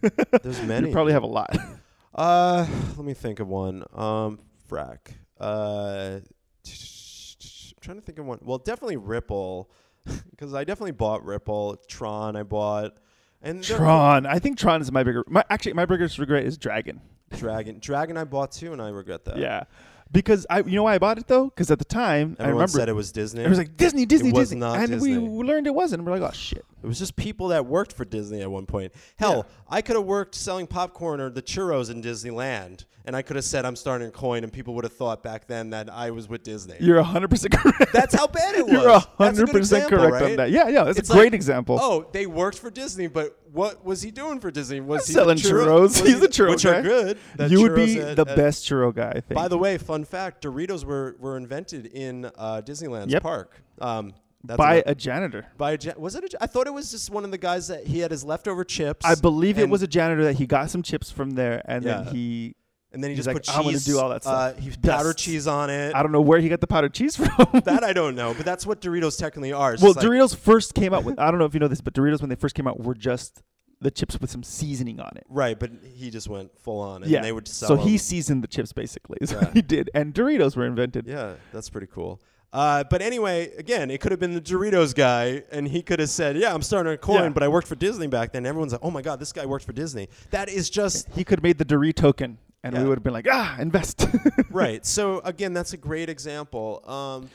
[0.42, 0.88] There's many.
[0.88, 1.56] You probably have a lot.
[2.14, 2.66] Uh,
[2.96, 3.84] let me think of one.
[3.94, 4.40] Um,
[4.70, 4.98] frack.
[5.40, 8.38] Uh, I'm trying to think of one.
[8.42, 9.70] Well, definitely Ripple,
[10.30, 11.76] because I definitely bought Ripple.
[11.88, 12.96] Tron, I bought,
[13.42, 14.26] and Tron.
[14.26, 15.24] I think Tron is my bigger.
[15.28, 17.00] My actually my biggest regret is Dragon.
[17.36, 19.38] Dragon, Dragon, I bought too, and I regret that.
[19.38, 19.64] Yeah,
[20.10, 21.44] because I you know why I bought it though?
[21.44, 23.44] Because at the time I Everyone remember said it was Disney.
[23.44, 25.18] it was like Disney, Disney, was Disney, and Disney.
[25.18, 26.04] we learned it wasn't.
[26.04, 26.64] We're like, oh shit.
[26.82, 28.92] It was just people that worked for Disney at one point.
[29.16, 33.34] Hell, I could have worked selling popcorn or the churros in Disneyland, and I could
[33.36, 36.12] have said I'm starting a coin, and people would have thought back then that I
[36.12, 36.76] was with Disney.
[36.78, 37.92] You're hundred percent correct.
[37.92, 38.72] That's how bad it was.
[38.72, 40.22] You're 100% example, correct right?
[40.30, 40.50] on that.
[40.50, 40.84] Yeah, yeah.
[40.84, 41.78] That's It's a great like, example.
[41.80, 44.78] Oh, they worked for Disney, but what was he doing for Disney?
[44.80, 45.98] Was he Selling the churro- churros.
[46.04, 46.76] He's he- the churro which guy.
[46.78, 47.18] are good.
[47.50, 49.08] You would be at- the at- best churro guy.
[49.10, 49.34] I think.
[49.34, 53.22] By the way, fun fact: Doritos were were invented in uh, Disneyland's Yep.
[53.22, 53.62] park.
[53.80, 54.14] Um,
[54.44, 55.46] that's by a janitor.
[55.56, 56.32] by a, ja- was it?
[56.34, 58.64] A, I thought it was just one of the guys that he had his leftover
[58.64, 59.04] chips.
[59.04, 62.02] I believe it was a janitor that he got some chips from there, and Yeah.
[62.02, 62.54] then he.
[62.92, 63.84] and then he he's just like, put "I'm gonna cheese.
[63.84, 65.18] do all that Uh, he powdered Dust.
[65.18, 65.94] cheese on it.
[65.94, 67.60] I don't know where he got the powdered cheese from.
[67.64, 69.74] that I don't know, but that's what Doritos technically are.
[69.74, 71.18] It's well, just like- Doritos first came out with.
[71.18, 72.94] I don't know if you know this, but Doritos when they first came out were
[72.94, 73.42] just
[73.80, 75.24] the chips with some seasoning on it.
[75.28, 77.86] right, but he just went full on, and yeah, they would sell so them.
[77.86, 79.18] he seasoned the chips basically.
[79.20, 79.38] Is Yeah.
[79.40, 81.06] what he did, and Doritos were invented.
[81.06, 82.20] Yeah, that's pretty cool.
[82.52, 86.08] Uh, but anyway, again, it could have been the Doritos guy, and he could have
[86.08, 87.28] said, "Yeah, I'm starting a coin, Yeah.
[87.30, 89.66] but I worked for Disney back then." Everyone's like, "Oh my god, this guy worked
[89.66, 92.82] for Disney." That is just He could have made the Dorito token, and Yeah.
[92.82, 94.06] we would have been like, ah, invest.
[94.50, 94.84] right.
[94.86, 96.82] So again, that's a great example.
[96.88, 97.28] Um,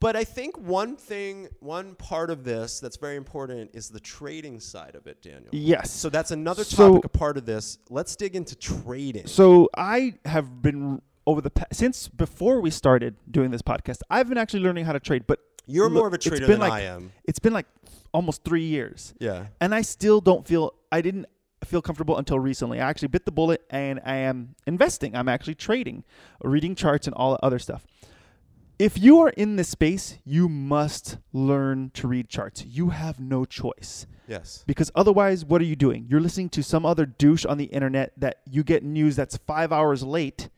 [0.00, 4.60] but I think one thing, one part of this that's very important is the trading
[4.60, 5.48] side of it, Daniel.
[5.50, 5.90] yes.
[5.90, 7.78] So that's another So- topic, a part of this.
[7.90, 9.26] Let's dig into trading.
[9.26, 14.00] So I have been over the pa- since before we started doing this podcast.
[14.08, 16.72] I've been actually learning how to trade, but You're more of a trader than like-
[16.72, 17.12] I am.
[17.24, 17.66] it's been like
[18.12, 19.46] almost three years, Yeah.
[19.60, 20.72] and I still don't feel.
[20.90, 21.26] I didn't
[21.64, 22.80] feel comfortable until recently.
[22.80, 25.14] I actually bit the bullet and I am investing.
[25.14, 26.04] I'm actually trading,
[26.42, 27.84] reading charts and all that other stuff.
[28.78, 32.64] If you are in this space, you must learn to read charts.
[32.64, 34.06] You have no choice.
[34.28, 34.62] Yes.
[34.68, 36.06] Because otherwise, what are you doing?
[36.08, 39.72] You're listening to some other douche on the internet that you get news that's five
[39.72, 40.48] hours late.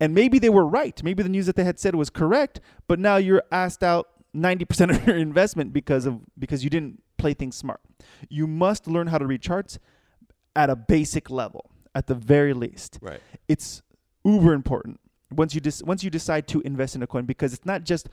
[0.00, 1.02] And maybe they were right.
[1.04, 4.90] Maybe the news that they had said was correct, but now you're asked out 90%
[4.96, 7.80] of your investment because of because you didn't play things smart.
[8.28, 9.78] You must learn how to read charts
[10.56, 12.98] at a basic level, at the very least.
[13.02, 13.20] Right.
[13.48, 13.82] It's
[14.24, 15.00] uber important
[15.32, 18.08] once you dis- once you decide to invest in a coin because it's not just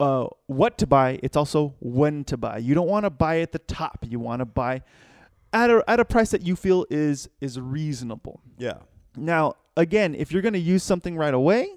[0.00, 2.58] uh, what to buy, it's also when to buy.
[2.58, 4.04] You don't want to buy at the top.
[4.08, 4.82] You want to buy
[5.52, 8.40] at a at a price that you feel is is reasonable.
[8.58, 8.78] Yeah.
[9.16, 11.68] Now, again, if you're going to use something right away,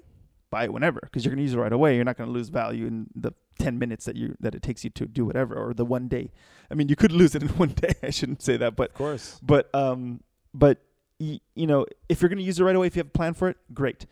[0.50, 1.94] buy it whenever because you're going to use it right away.
[1.96, 4.84] You're not going to lose value in the 10 minutes that you that it takes
[4.84, 6.30] you to do whatever or the one day.
[6.70, 7.94] I mean, you could lose it in one day.
[8.02, 9.38] I shouldn't say that, but Of course.
[9.42, 10.20] but um
[10.52, 10.78] but
[11.18, 13.10] y- you know, if you're going to use it right away if you have a
[13.10, 14.06] plan for it, great.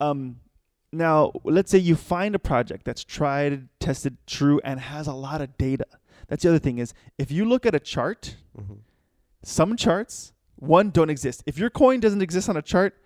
[0.00, 0.40] Um
[0.92, 5.40] now, let's say you find a project that's tried, tested, true and has a lot
[5.40, 5.86] of data.
[6.28, 8.74] That's the other thing is if you look at a chart, hmm
[9.46, 11.42] some charts one don't exist.
[11.46, 12.96] If your coin doesn't exist on a chart,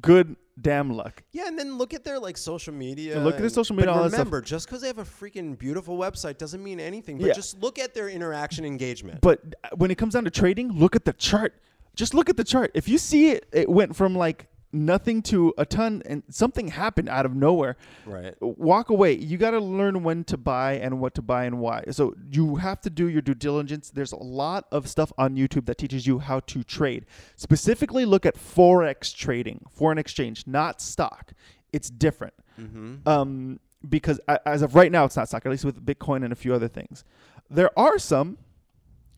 [0.00, 1.22] good damn luck.
[1.32, 3.18] Yeah, and then look at their like social media.
[3.20, 4.18] Look at their and- social media, But all that stuff.
[4.20, 7.18] remember, just because they have a freaking beautiful website doesn't mean anything.
[7.18, 7.32] But Yeah.
[7.34, 9.20] just look at their interaction engagement.
[9.20, 11.54] But uh, when it comes down to trading, look at the chart.
[11.96, 12.70] Just look at the chart.
[12.74, 17.08] If you see it, it went from like nothing to a ton and something happened
[17.08, 17.76] out of nowhere.
[18.04, 18.34] right.
[18.40, 19.16] Walk away.
[19.16, 21.84] You got to learn when to buy and what to buy and why.
[21.90, 23.90] So you have to do your due diligence.
[23.90, 27.06] There's a lot of stuff on YouTube that teaches you how to trade.
[27.36, 31.32] Specifically, look at forex trading, foreign exchange, not stock.
[31.72, 32.34] It's different.
[32.60, 33.08] Mm-hmm.
[33.08, 35.46] Um, because as of right now, it's not stock.
[35.46, 37.04] At least with Bitcoin and a few other things.
[37.50, 38.38] There are some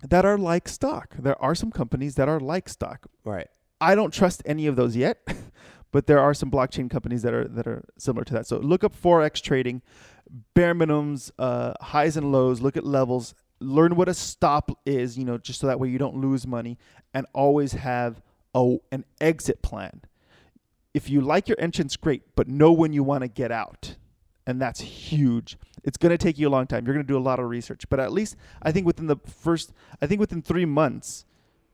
[0.03, 1.15] that are like stock.
[1.19, 3.07] There are some companies that are like stock.
[3.25, 3.49] Right.
[3.81, 5.27] I don't trust any of those yet,
[5.93, 8.47] but there are some blockchain companies that are that are similar to that.
[8.47, 9.83] So look up forex trading,
[10.55, 12.61] bare minimums, uh, highs and lows.
[12.61, 13.35] Look at levels.
[13.61, 15.19] Learn what a stop is.
[15.19, 16.79] You know, just so that way you don't lose money,
[17.15, 18.23] and always have
[18.55, 20.03] a an exit plan.
[20.95, 23.97] If you like your entrance, great, but know when you want to get out,
[24.47, 25.59] and that's huge.
[25.85, 26.87] It's going to take you a long time.
[26.87, 29.17] You're going to do a lot of research, but at least I think within the
[29.17, 31.26] first, I think within three months,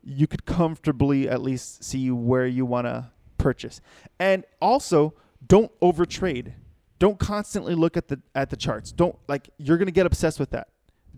[0.04, 3.80] you could comfortably at least see where you want to purchase.
[4.18, 5.14] And also,
[5.46, 6.54] don't overtrade.
[6.98, 8.92] Don't constantly look at the at the charts.
[8.92, 10.68] Don't like you're going to get obsessed with that.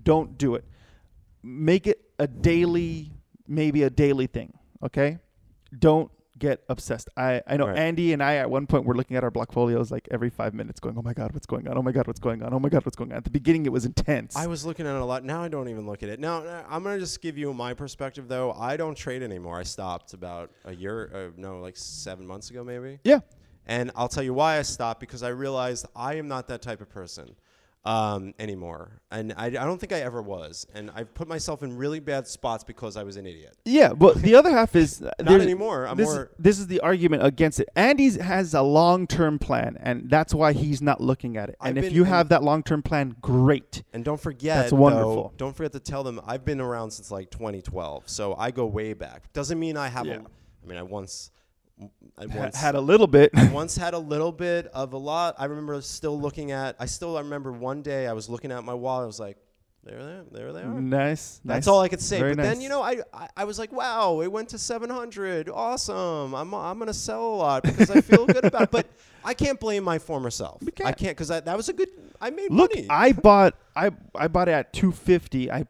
[0.03, 0.65] Don't do it.
[1.43, 3.13] Make it a daily
[3.47, 5.19] maybe a daily thing, okay?
[5.79, 7.09] Don't get obsessed.
[7.17, 7.79] I I know Right.
[7.79, 10.81] Andy and I at one point were looking at our Blockfolios like every 5 minutes
[10.81, 11.79] going, "Oh my god, what's going on?
[11.79, 12.53] Oh my god, what's going on?
[12.53, 14.37] Oh my god, what's going on?" At the beginning it was intense.
[14.37, 15.25] I was looking at it a lot.
[15.25, 16.19] Now I don't even look at it.
[16.21, 18.53] Now now, I'm gonna just give you my perspective though.
[18.53, 19.59] I don't trade anymore.
[19.59, 22.99] I stopped about a year, uh, no, like seven months ago maybe.
[23.05, 23.21] yeah.
[23.67, 26.83] And I'll tell you why I stopped because I realized I am not that type
[26.83, 27.35] of person
[27.85, 29.01] um, anymore.
[29.11, 30.67] And I, I don't think I ever was.
[30.75, 33.57] And I've put myself in really bad spots because I was an idiot.
[33.65, 35.87] Yeah, but the other half is Not anymore.
[35.87, 36.31] I'm this, more.
[36.39, 37.69] this is the argument against it.
[37.77, 41.57] Andy has a long term plan, and that's why he's not looking at it.
[41.61, 43.83] I've And if you in- have that long term plan, great.
[43.93, 45.35] And don't forget, That's though, wonderful.
[45.37, 48.95] don't forget to tell them I've been around since like 2012, so I go way
[48.95, 49.33] back.
[49.33, 50.07] Doesn't mean I have.
[50.07, 50.15] Yeah.
[50.15, 51.31] A, I mean, I once,
[52.17, 53.31] I once had a little bit.
[53.35, 55.35] I once had a little bit of a lot.
[55.39, 56.77] I remember still looking at.
[56.79, 59.03] I still I remember one day I was looking at my wall.
[59.03, 59.37] I was like,
[59.85, 60.81] there, there, there they are.
[60.81, 61.41] nice.
[61.45, 61.73] That's nice.
[61.73, 62.19] all I could say.
[62.19, 65.49] Very but then you know, I, I I was like, wow, it went to 700.
[65.49, 66.35] Awesome.
[66.35, 68.63] I'm I'm gonna sell a lot because I feel good about.
[68.63, 68.71] it.
[68.71, 68.87] But
[69.25, 70.63] I can't blame my former self.
[70.67, 70.97] I can't.
[70.97, 71.89] can't because that was a good.
[72.21, 72.87] I made Look, money.
[72.89, 75.51] I bought I I bought it at 250.
[75.51, 75.67] I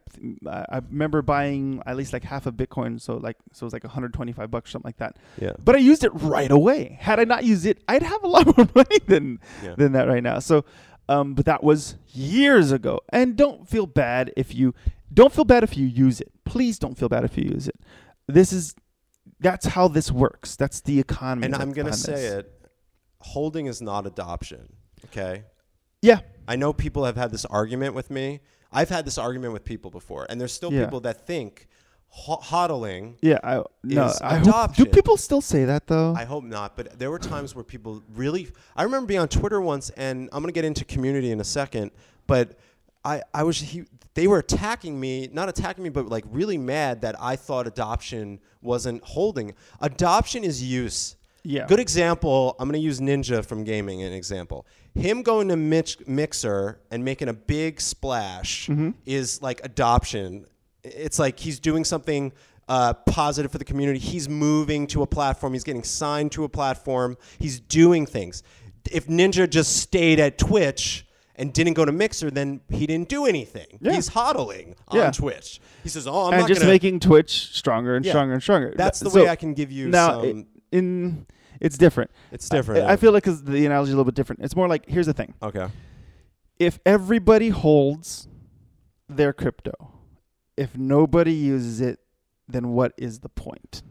[0.47, 3.83] I remember buying at least like half a Bitcoin, so like so it was like
[3.83, 5.17] 125 bucks, something like that.
[5.41, 5.51] yeah.
[5.63, 6.97] But I used it right away.
[7.01, 9.75] Had I not used it, I'd have a lot more money than Yeah.
[9.77, 10.39] than that right now.
[10.39, 10.63] So,
[11.09, 12.99] um, but that was years ago.
[13.09, 14.73] And don't feel bad if you
[15.13, 16.31] don't feel bad if you use it.
[16.45, 17.75] Please don't feel bad if you use it.
[18.27, 18.75] This is
[19.39, 20.55] that's how this works.
[20.55, 21.45] That's the economy.
[21.45, 22.33] And I'm gonna say this.
[22.33, 22.51] it.
[23.19, 24.73] Holding is not adoption.
[25.05, 25.43] Okay.
[26.01, 26.19] Yeah.
[26.47, 28.41] I know people have had this argument with me.
[28.71, 30.83] I've had this argument with people before, and there's still Yeah.
[30.85, 31.67] people that think
[32.23, 33.15] ho- hodling.
[33.21, 33.39] Yeah.
[33.43, 34.05] I no.
[34.07, 34.85] Is I hope, do adoption.
[34.87, 36.13] people still say that though?
[36.15, 38.47] I hope not, but there were times where people really.
[38.75, 41.91] I remember being on Twitter once, and I'm gonna get into community in a second,
[42.27, 42.57] but
[43.03, 47.01] I I was he, they were attacking me, not attacking me, but like really mad
[47.01, 49.53] that I thought adoption wasn't holding.
[49.81, 51.17] Adoption is use.
[51.43, 51.67] yeah.
[51.67, 52.55] Good example.
[52.59, 54.65] I'm going to use Ninja from gaming an example.
[54.95, 58.91] Him going to Mitch Mixer and making a big splash Mm-hmm.
[59.05, 60.45] is like adoption.
[60.85, 62.31] It's like he's doing something
[62.67, 63.99] uh, positive for the community.
[63.99, 65.53] He's moving to a platform.
[65.53, 67.17] He's getting signed to a platform.
[67.39, 68.43] He's doing things.
[68.91, 73.25] If Ninja just stayed at Twitch and didn't go to Mixer, then he didn't do
[73.25, 73.65] anything.
[73.81, 73.93] Yeah.
[73.93, 75.11] He's hodling on Yeah.
[75.11, 75.59] Twitch.
[75.83, 78.11] He says, "Oh, I'm and not just gonna." making Twitch stronger and Yeah.
[78.13, 78.73] stronger and stronger.
[78.77, 80.45] That's the So way I can give you now some.
[80.71, 81.25] in
[81.61, 82.11] it's different.
[82.31, 82.85] it's different.
[82.85, 84.43] I, I feel like 'cause the analogy is a little bit different.
[84.43, 85.67] It's more like here's the thing: okay.
[86.59, 88.27] if everybody holds
[89.09, 89.73] their crypto,
[90.57, 91.99] if nobody uses it,
[92.47, 93.81] then what is the point?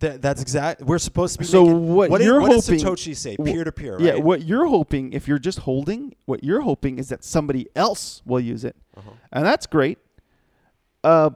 [0.00, 0.80] That, that's exact.
[0.82, 1.44] We're supposed to be.
[1.44, 3.36] So making, what what, you're what does hoping- Satoshi say?
[3.36, 4.02] Peer to peer, right?
[4.02, 8.22] Yeah, what you're hoping, if you're just holding, what you're hoping is that somebody else
[8.24, 9.10] will use it, Uh-huh.
[9.32, 9.98] and that's great.
[11.04, 11.30] Uh,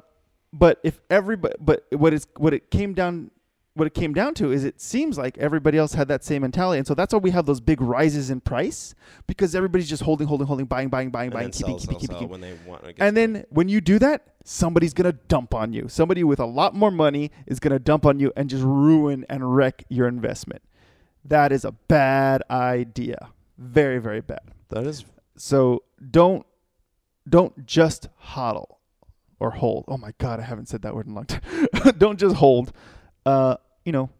[0.52, 3.30] but if everybody, but what is what it came down,
[3.74, 6.78] what it came down to is it seems like everybody else had that same mentality,
[6.78, 8.94] and so that's why we have those big rises in price
[9.26, 12.54] because everybody's just holding, holding, holding, buying, buying, buying, buying, keeping, keeping, keeping, when they
[12.66, 15.88] want And then when you do that, somebody's gonna dump on you.
[15.88, 19.56] Somebody with a lot more money is gonna dump on you and just ruin and
[19.56, 20.62] wreck your investment.
[21.24, 23.30] That is a bad idea.
[23.58, 24.42] Very, very bad.
[24.68, 25.04] that is
[25.36, 26.46] So don't
[27.28, 28.66] don't just hodl
[29.40, 29.84] or hold.
[29.88, 31.42] Oh my god, I haven't said that word in a long time.
[31.98, 32.72] don't just hold.
[33.24, 34.10] Uh, you know,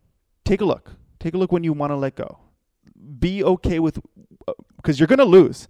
[0.44, 0.92] take a look.
[1.20, 2.38] Take a look when you want to let go.
[3.18, 3.98] Be okay with
[4.76, 5.68] because you're gonna lose.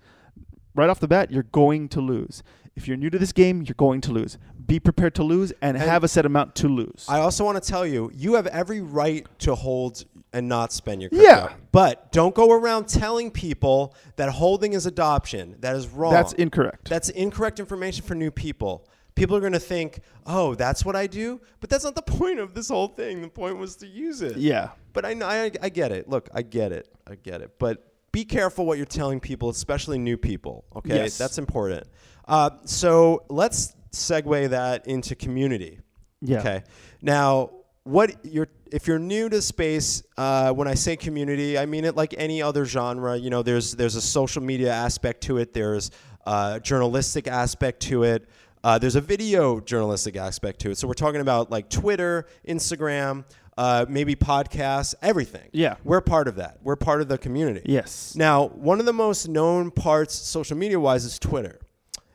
[0.74, 2.42] Right off the bat, you're going to lose.
[2.74, 4.38] If you're new to this game, you're going to lose.
[4.66, 7.06] Be prepared to lose and, And have a set amount to lose.
[7.08, 11.00] I also want to tell you, you have every right to hold and not spend
[11.00, 11.24] your crypto.
[11.24, 11.52] Yeah.
[11.70, 15.56] But don't go around telling people that holding is adoption.
[15.60, 16.12] That is wrong.
[16.12, 16.88] That's incorrect.
[16.88, 18.88] That's incorrect information for new people.
[19.14, 21.40] People are going to think, oh, that's what I do?
[21.60, 23.22] But that's not the point of this whole thing.
[23.22, 24.36] The point was to use it.
[24.36, 24.70] yeah.
[24.92, 26.08] But I, I, I get it.
[26.08, 26.88] Look, I get it.
[27.06, 27.52] I get it.
[27.58, 30.64] But be careful what you're telling people, especially new people.
[30.76, 31.18] Okay, Yes.
[31.18, 31.86] that's important.
[32.26, 35.80] Uh, so let's segue that into community.
[36.20, 36.38] Yeah.
[36.40, 36.62] Okay.
[37.02, 37.50] Now,
[37.82, 41.94] what you're if you're new to space, uh, when I say community, I mean it
[41.96, 43.16] like any other genre.
[43.16, 45.52] You know, there's there's a social media aspect to it.
[45.52, 45.90] There's
[46.26, 48.28] a journalistic aspect to it.
[48.64, 50.78] Uh, there's a video journalistic aspect to it.
[50.78, 53.26] So we're talking about like Twitter, Instagram,
[53.58, 55.50] uh, maybe podcasts, everything.
[55.52, 55.76] Yeah.
[55.84, 56.60] We're part of that.
[56.62, 57.60] We're part of the community.
[57.66, 58.16] Yes.
[58.16, 61.60] Now, one of the most known parts, social media wise, is Twitter.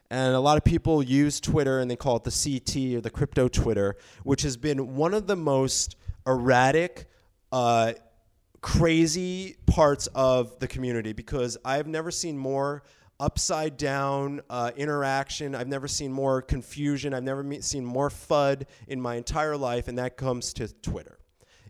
[0.10, 3.12] And a lot of people use Twitter and they call it the CT or the
[3.12, 7.08] crypto Twitter, which has been one of the most erratic,
[7.52, 7.94] uh,
[8.62, 12.82] crazy parts of the community because I've never seen more
[13.20, 15.56] upside down uh, interaction.
[15.56, 17.14] I've never seen more confusion.
[17.14, 21.20] I've never me- seen more FUD in my entire life, and that comes to Twitter.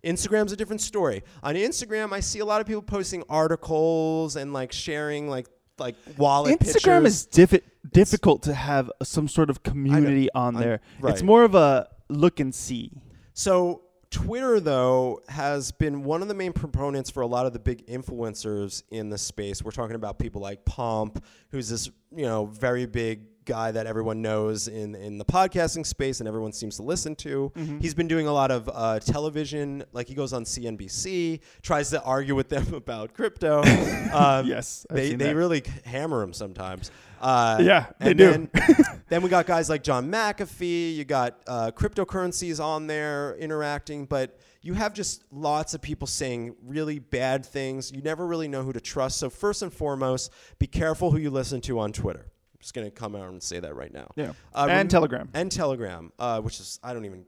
[0.03, 1.23] Instagram's a different story.
[1.43, 5.95] On Instagram, I see a lot of people posting articles and like sharing like like
[6.17, 7.05] wallet Instagram pictures.
[7.05, 10.81] is diffi- difficult to have some sort of community on there.
[10.99, 11.13] right.
[11.13, 12.91] It's more of a look and see.
[13.33, 17.59] So Twitter, though, has been one of the main proponents for a lot of the
[17.59, 19.63] big influencers in the space.
[19.63, 24.21] We're talking about people like Pomp, who's this you know very big guy that everyone
[24.21, 27.51] knows in in the podcasting space and everyone seems to listen to.
[27.57, 27.79] Mm-hmm.
[27.79, 32.01] He's been doing a lot of uh, television, like he goes on CNBC, tries to
[32.03, 33.63] argue with them about crypto.
[34.13, 35.35] Um, Yes, I've they they that.
[35.35, 36.89] really hammer him sometimes.
[37.21, 38.31] Uh, Yeah, they and do.
[38.31, 38.49] Then,
[39.09, 40.95] then we got guys like John McAfee.
[40.95, 46.55] You got uh, cryptocurrencies on there interacting, but you have just lots of people saying
[46.65, 47.91] really bad things.
[47.91, 49.17] You never really know who to trust.
[49.17, 52.25] So first and foremost, be careful who you listen to on Twitter.
[52.59, 54.09] Just gonna come out and say that right now.
[54.15, 54.31] Yeah.
[54.53, 55.29] Uh, and rem- Telegram.
[55.33, 57.25] and Telegram, uh, which is I don't even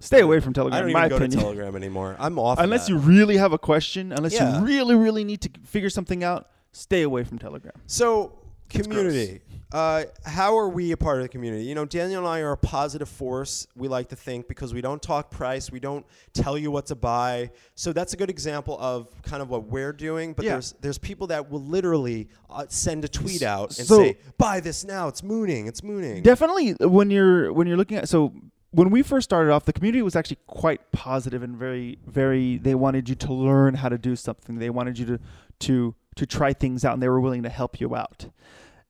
[0.00, 0.76] Stay away from Telegram.
[0.76, 1.38] I don't even my go opinion.
[1.38, 2.16] to Telegram anymore.
[2.18, 2.58] I'm off.
[2.58, 4.58] unless you really have a question, unless Yeah.
[4.60, 7.72] you really, really need to figure something out, stay away from Telegram.
[7.86, 9.40] So, community.
[9.72, 11.64] Uh, how are we a part of the community?
[11.64, 13.68] You know, Daniel and I are a positive force.
[13.76, 16.96] We like to think because we don't talk price, we don't tell you what to
[16.96, 17.50] buy.
[17.76, 20.32] So that's a good example of kind of what we're doing.
[20.32, 20.52] But Yeah.
[20.52, 24.58] there's there's people that will literally uh, send a tweet out and So- say, "Buy
[24.58, 25.06] this now.
[25.06, 25.68] It's mooning.
[25.68, 28.32] It's mooning." Definitely, when you're when you're looking at so
[28.72, 32.56] when we first started off, the community was actually quite positive and very, very.
[32.58, 34.58] They wanted you to learn how to do something.
[34.58, 35.18] They wanted you to
[35.60, 38.26] to to try things out, and they were willing to help you out.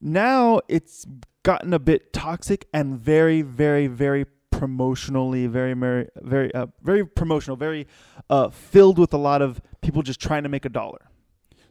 [0.00, 1.06] Now it's
[1.42, 7.56] gotten a bit toxic and very, very, very promotionally, very, very, very, uh, very promotional,
[7.56, 7.86] very
[8.28, 11.10] uh, filled with a lot of people just trying to make a dollar.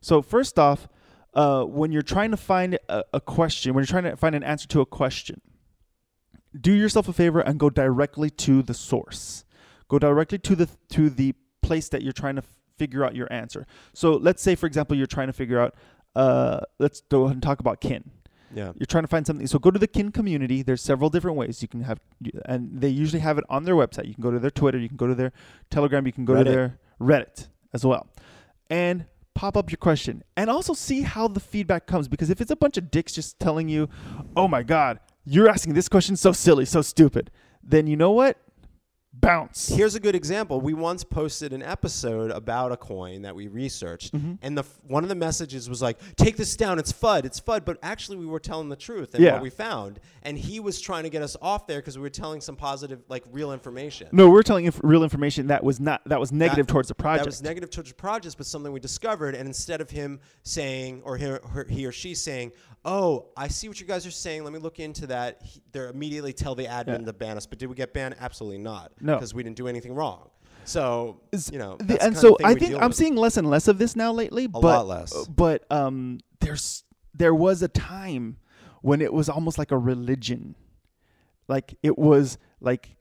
[0.01, 0.87] So first off,
[1.33, 4.43] uh, when you're trying to find a, a question, when you're trying to find an
[4.43, 5.41] answer to a question,
[6.59, 9.45] do yourself a favor and go directly to the source.
[9.87, 12.43] Go directly to the to the place that you're trying to
[12.77, 13.67] figure out your answer.
[13.93, 15.75] So let's say, for example, you're trying to figure out.
[16.15, 18.09] Uh, let's go ahead and talk about kin.
[18.53, 18.71] Yeah.
[18.75, 19.47] You're trying to find something.
[19.47, 20.63] So go to the kin community.
[20.63, 21.99] There's several different ways you can have,
[22.45, 24.07] and they usually have it on their website.
[24.07, 24.77] You can go to their Twitter.
[24.77, 25.31] You can go to their
[25.69, 26.05] Telegram.
[26.05, 26.45] You can go Reddit.
[26.45, 28.07] to their Reddit as well,
[28.69, 32.07] and pop up your question, and also see how the feedback comes.
[32.07, 33.87] Because if it's a bunch of dicks just telling you,
[34.35, 37.31] "Oh my God, you're asking this question so silly, so stupid,"
[37.63, 38.37] then you know what?
[39.21, 39.67] Bounce.
[39.67, 40.61] Here's a good example.
[40.61, 44.33] We once posted an episode about a coin that we researched, Mm-hmm.
[44.41, 46.79] and the one of the messages was like, "Take this down.
[46.79, 47.25] It's FUD.
[47.25, 49.33] It's FUD." But actually, we were telling the truth and Yeah.
[49.33, 52.09] what we found, and he was trying to get us off there because we were
[52.09, 54.07] telling some positive, like real information.
[54.11, 56.95] No, we're telling inf- real information that was not that was negative That- towards the
[56.95, 57.23] project.
[57.25, 59.35] That was negative towards the project, but something we discovered.
[59.35, 62.51] And instead of him saying, or he, or he or she saying,
[62.85, 64.43] "Oh, I see what you guys are saying.
[64.43, 67.05] Let me look into that," he, they immediately tell the admin Yeah.
[67.05, 67.45] to ban us.
[67.45, 68.15] But did we get banned?
[68.19, 68.91] Absolutely not.
[69.01, 69.08] No.
[69.15, 70.29] Because we didn't do anything wrong.
[70.65, 71.19] So
[71.51, 72.95] you know, the- and so I think I'm with.
[72.97, 74.45] seeing less and less of this now lately.
[74.47, 75.27] but, lot less.
[75.27, 78.37] But um, there's there was a time
[78.81, 80.55] when it was almost like a religion,
[81.47, 82.95] like it was like.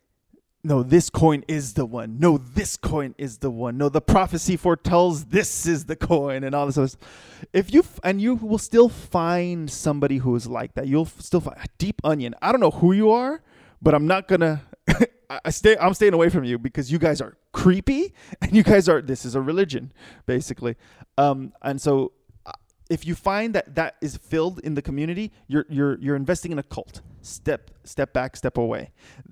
[0.64, 2.18] No, this coin is the one.
[2.18, 3.78] No, this coin is the one.
[3.78, 6.88] No, the prophecy foretells this is the coin, and all this other.
[6.88, 7.46] Stuff.
[7.52, 10.88] If you f- and you will still find somebody who is like that.
[10.88, 12.32] You'll f- still find a DeepOnion.
[12.42, 13.40] I don't know who you are,
[13.80, 14.62] but I'm not gonna.
[15.30, 15.76] I stay.
[15.78, 19.02] I'm staying away from you because you guys are creepy, and you guys are.
[19.02, 19.92] This is a religion,
[20.26, 20.76] basically.
[21.18, 22.12] Um, and so,
[22.46, 22.52] uh,
[22.88, 26.58] if you find that that is filled in the community, you're you're you're investing in
[26.58, 27.02] a cult.
[27.20, 28.90] Step step back, step away.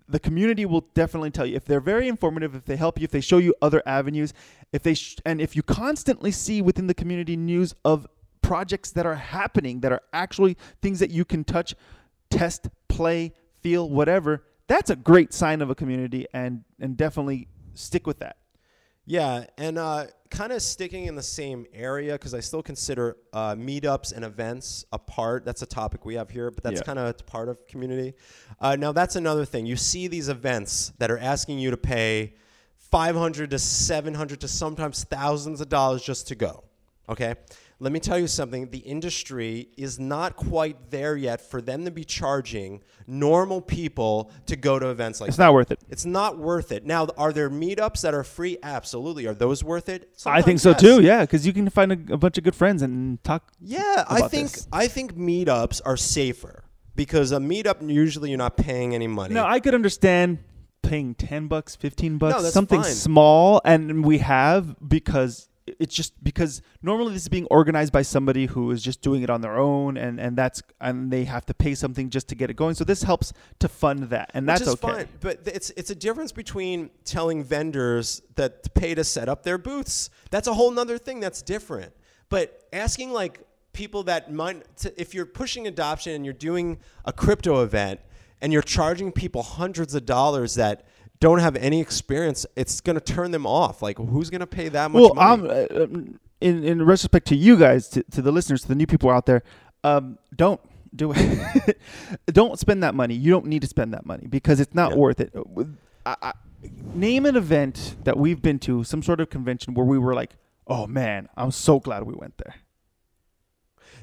[0.08, 3.10] The community will definitely tell you if they're very informative, if they help you, if
[3.10, 4.34] they show you other avenues,
[4.72, 8.06] if they sh- and if you constantly see within the community news of
[8.42, 11.74] projects that are happening that are actually things that you can touch,
[12.30, 14.44] test, play, feel, whatever.
[14.68, 18.36] That's a great sign of a community, and and definitely stick with that.
[19.08, 23.54] Yeah, and uh, kind of sticking in the same area because I still consider uh,
[23.54, 25.44] meetups and events a part.
[25.44, 26.84] That's a topic we have here, but that's Yeah.
[26.84, 28.14] kind of part of community.
[28.60, 29.64] Uh, now that's another thing.
[29.66, 32.34] You see these events that are asking you to pay
[32.78, 36.64] five hundred to seven hundred to sometimes thousands of dollars just to go.
[37.08, 37.36] Okay.
[37.78, 38.70] Let me tell you something.
[38.70, 44.56] The industry is not quite there yet for them to be charging normal people to
[44.56, 45.44] go to events like It's that.
[45.44, 45.80] not worth it.
[45.90, 46.86] It's not worth it.
[46.86, 48.56] Now, are there meetups that are free?
[48.62, 49.26] Absolutely.
[49.26, 50.08] Are those worth it?
[50.24, 50.80] I think so yes.
[50.80, 51.02] too.
[51.02, 53.52] Yeah, because you can find a, a bunch of good friends and talk.
[53.60, 54.68] Yeah, I think this.
[54.72, 59.34] I think meetups are safer because a meetup usually you're not paying any money.
[59.34, 60.38] No, I could understand
[60.82, 62.90] paying ten bucks, fifteen bucks, that's something fine.
[62.90, 68.46] small, and we have because it's just because normally this is being organized by somebody
[68.46, 71.54] who is just doing it on their own, and and that's and they have to
[71.54, 72.74] pay something just to get it going.
[72.74, 74.92] So this helps to fund that, and Which that's okay.
[74.92, 79.42] fine, but it's it's a difference between telling vendors that to pay to set up
[79.42, 80.10] their booths.
[80.30, 81.20] That's a whole nother thing.
[81.20, 81.92] That's different.
[82.28, 83.40] But asking like
[83.72, 88.00] people that might, to, if you're pushing adoption and you're doing a crypto event
[88.40, 90.86] and you're charging people hundreds of dollars that
[91.20, 93.82] don't have any experience, it's going to turn them off.
[93.82, 95.48] Like, who's going to pay that much Well, money?
[95.48, 98.74] um, uh, um, in in retrospect to you guys, to, to the listeners, to the
[98.74, 99.42] new people out there,
[99.84, 100.60] um, don't
[100.94, 101.78] do it.
[102.26, 103.14] don't spend that money.
[103.14, 104.96] You don't need to spend that money because it's not Yeah.
[104.98, 105.32] worth it.
[106.04, 106.32] I, I,
[106.94, 110.36] name an event that we've been to, some sort of convention where we were like,
[110.66, 112.54] "Oh man, I'm so glad we went there."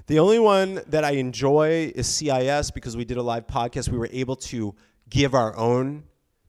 [0.08, 3.90] The only one that I enjoy is CIS because we did a live podcast.
[3.90, 4.76] We were able to
[5.10, 6.04] give our own,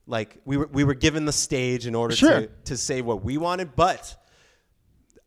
[0.07, 2.41] like we were we were given the stage in order Sure.
[2.41, 3.75] to to say what we wanted.
[3.75, 4.15] But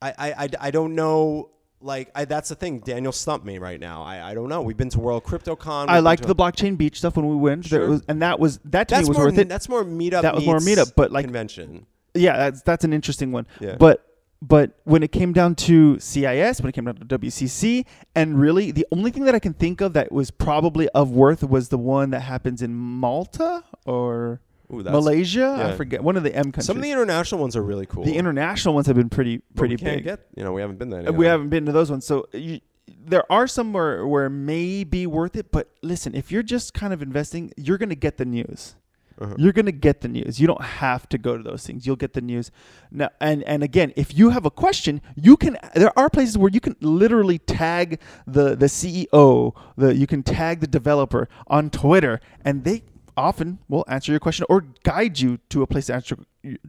[0.00, 1.50] I I, I, don't know.
[1.80, 2.80] Like I, that's the thing.
[2.80, 4.02] Daniel stumped me right now.
[4.02, 4.62] I, I don't know.
[4.62, 5.88] We've been to World CryptoCon.
[5.88, 7.88] I liked the blockchain beach stuff when we went, There Sure.
[7.90, 9.26] was, and that was that to That's me was more.
[9.26, 9.48] worth it.
[9.48, 10.22] That's more meetup.
[10.22, 11.86] That was more meetup, but, like- convention.
[12.14, 13.46] yeah, that's that's an interesting one.
[13.60, 13.76] Yeah.
[13.78, 14.04] But
[14.40, 18.70] but when it came down to CIS, when it came down to WCC, and really
[18.70, 21.78] the only thing that I can think of that was probably of worth was the
[21.78, 24.40] one that happens in Malta or
[24.72, 25.70] Ooh, that's, Malaysia.
[25.72, 26.66] I forget one of the M countries.
[26.66, 28.04] Some of the international ones are really cool.
[28.04, 30.04] The international ones have been pretty but pretty we can't big.
[30.04, 31.09] Get, you know, we haven't been there.
[31.09, 34.85] Uh, we haven't been to those ones, so you, there are some where where may
[34.85, 35.50] be worth it.
[35.50, 38.74] But listen, if you're just kind of investing, you're gonna get the news.
[39.20, 39.35] Uh-huh.
[39.37, 40.38] You're gonna get the news.
[40.38, 41.87] You don't have to go to those things.
[41.87, 42.50] You'll get the news.
[42.90, 45.57] Now, and and again, if you have a question, you can.
[45.74, 49.55] There are places where you can literally tag the the CEO.
[49.76, 52.82] The you can tag the developer on Twitter, and they
[53.18, 56.16] often will answer your question or guide you to a place to answer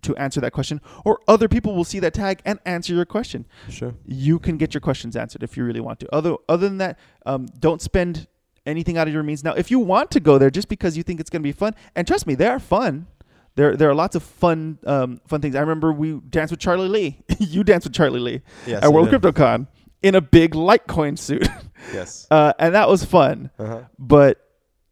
[0.02, 0.82] to answer that question.
[1.06, 3.94] Or other people will see that tag and answer your question Sure.
[4.06, 6.14] you can get your questions answered if you really want to.
[6.14, 8.28] Other other than that, um, don't spend
[8.66, 9.44] anything out of your means.
[9.44, 11.52] Now, if you want to go there just because you think it's going to be
[11.54, 13.08] fun, and trust me, they are fun.
[13.56, 15.56] There, there are lots of fun, um, fun things.
[15.56, 17.24] I remember we danced with Charlie Lee.
[17.40, 19.10] you danced with Charlie Lee Yes, at World.
[19.10, 19.68] CryptoCon,
[20.02, 21.48] in a big Litecoin suit,
[21.94, 22.26] Yes.
[22.32, 23.50] uh, and that was fun.
[23.60, 23.82] Uh-huh.
[23.98, 24.38] But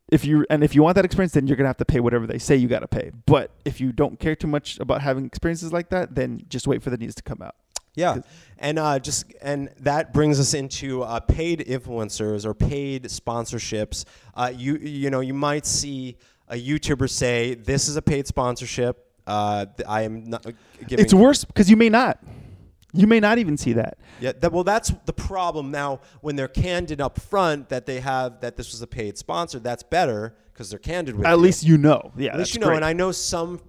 [0.10, 2.26] if you and if you want that experience, then you're gonna have to pay whatever
[2.26, 3.12] they say you got to pay.
[3.26, 6.82] But if you don't care too much about having experiences like that, then just wait
[6.82, 7.56] for the news to come out.
[7.96, 8.20] Yeah,
[8.60, 14.06] and uh, just and that brings us into uh, paid influencers or paid sponsorships.
[14.36, 16.16] Uh, you you know you might see
[16.48, 19.12] a YouTuber say this is a paid sponsorship.
[19.26, 20.52] Uh, I am not uh,
[20.88, 21.04] giving.
[21.04, 22.20] It's worse because you may not.
[22.94, 23.98] You may not even see that.
[24.20, 26.00] Yeah, that, well, that's the problem now.
[26.22, 29.84] When they're candid up front that they have that this was a paid sponsor, that's
[29.84, 31.38] better because they're candid with At you.
[31.38, 32.12] least you know.
[32.18, 32.78] Yeah, At least you know, great.
[32.78, 33.60] and I know some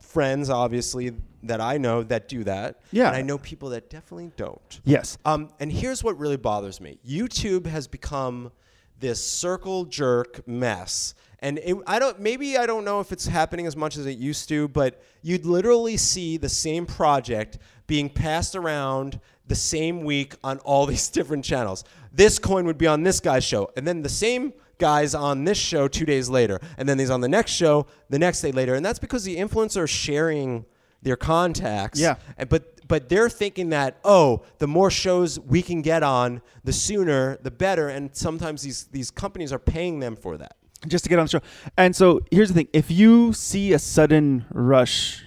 [0.00, 1.12] friends, obviously,
[1.42, 2.80] that I know that do that.
[2.92, 3.08] Yeah.
[3.08, 4.80] and I know people that definitely don't.
[4.84, 5.18] yes.
[5.24, 8.52] Um, and here's what really bothers me: YouTube has become
[9.00, 11.14] this circle jerk mess.
[11.40, 12.18] And it, I don't.
[12.18, 15.46] Maybe I don't know if it's happening as much as it used to, but you'd
[15.46, 17.58] literally see the same project
[17.88, 19.18] being passed around
[19.48, 21.82] the same week on all these different channels.
[22.12, 25.58] This coin would be on this guy's show, and then the same guys on this
[25.58, 28.76] show two days later, and then he's on the next show the next day later,
[28.76, 30.64] and that's because the influencer is sharing
[31.02, 31.98] their contacts.
[31.98, 32.14] Yeah.
[32.36, 36.72] And- But but they're thinking that oh, the more shows we can get on, the
[36.72, 37.88] sooner, the better.
[37.88, 40.56] And sometimes these these companies are paying them for that.
[40.86, 41.40] just to get on the show.
[41.76, 45.22] And so here's the thing: if you see a sudden rush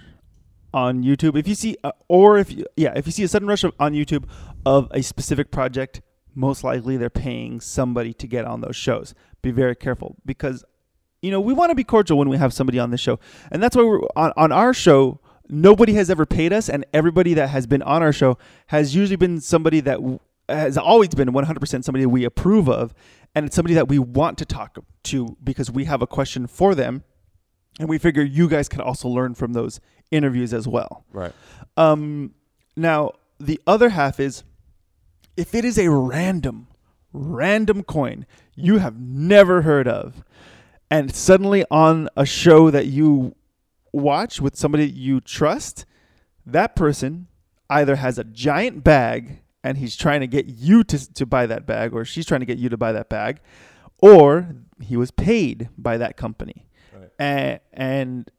[0.74, 3.48] on YouTube, if you see, uh, or if you, yeah, if you see a sudden
[3.48, 4.24] rush of, on YouTube
[4.64, 6.00] of a specific project,
[6.34, 9.14] most likely they're paying somebody to get on those shows.
[9.42, 10.64] Be very careful because
[11.20, 13.18] you know we want to be cordial when we have somebody on the show,
[13.50, 15.20] and that's why we're on on our show.
[15.48, 19.16] Nobody has ever paid us, and everybody that has been on our show has usually
[19.16, 20.18] been somebody that w-
[20.48, 22.94] has always been 100% somebody we approve of,
[23.34, 26.74] and it's somebody that we want to talk to because we have a question for
[26.74, 27.04] them,
[27.78, 31.04] and we figure you guys can also learn from those interviews as well.
[31.12, 31.32] Right.
[31.76, 32.34] Um,
[32.76, 34.44] now the other half is
[35.36, 36.68] if it is a random,
[37.12, 40.22] random coin you have never heard of,
[40.90, 43.34] and suddenly on a show that you
[43.92, 45.86] watch with somebody you trust,
[46.44, 47.28] that person
[47.70, 51.66] either has a giant bag and he's trying to get you to, to buy that
[51.66, 53.40] bag, or she's trying to get you to buy that bag,
[54.00, 56.66] or he was paid by that company.
[57.18, 58.30] And, and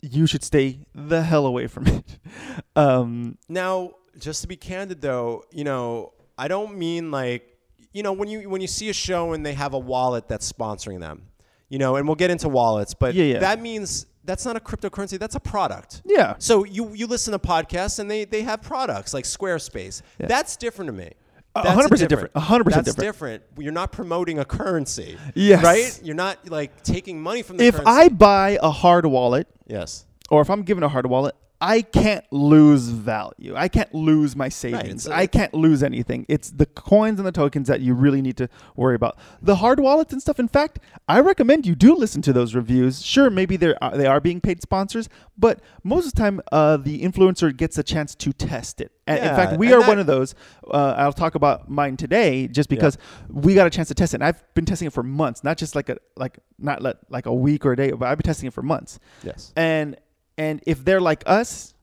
[0.00, 2.18] you should stay the hell away from it.
[2.76, 7.56] Um, Now, just to be candid, though, you know, I don't mean like,
[7.92, 10.50] you know, when you when you see a show and they have a wallet that's
[10.52, 11.22] sponsoring them,
[11.68, 13.38] you know, and we'll get into wallets, but Yeah, yeah.
[13.40, 15.18] that means that's not a cryptocurrency.
[15.18, 16.02] That's a product.
[16.04, 16.34] yeah.
[16.38, 20.02] So you you listen to podcasts and they they have products like Squarespace.
[20.18, 20.26] Yeah.
[20.26, 21.12] That's different to me.
[21.56, 22.36] Hundred percent different.
[22.36, 23.42] Hundred percent That's different.
[23.58, 25.16] You're not promoting a currency.
[25.34, 25.62] Yes.
[25.62, 26.00] Right?
[26.02, 27.90] You're not like taking money from the If currency.
[27.92, 30.04] I buy a hard wallet, yes.
[30.30, 31.34] or if I'm given a hard wallet,
[31.66, 33.54] I can't lose value.
[33.56, 35.06] I can't lose my savings.
[35.06, 36.26] a- I can't lose anything.
[36.28, 39.16] It's the coins and the tokens that you really need to worry about.
[39.40, 40.38] The hard wallets and stuff.
[40.38, 43.02] In fact, I recommend you do listen to those reviews.
[43.02, 45.08] Sure, maybe they are they are being paid sponsors,
[45.38, 48.92] but most of the time, uh, the influencer gets a chance to test it.
[49.06, 50.34] And in fact, we are that- one of those.
[50.70, 52.98] Uh, I'll talk about mine today, just because
[53.28, 54.16] we got a chance to test it.
[54.16, 57.34] And I've been testing it for months, not just like a like not like a
[57.34, 59.52] week or a day, but I've been testing it for months Yes.
[59.56, 59.96] and
[60.38, 61.74] and if they're like us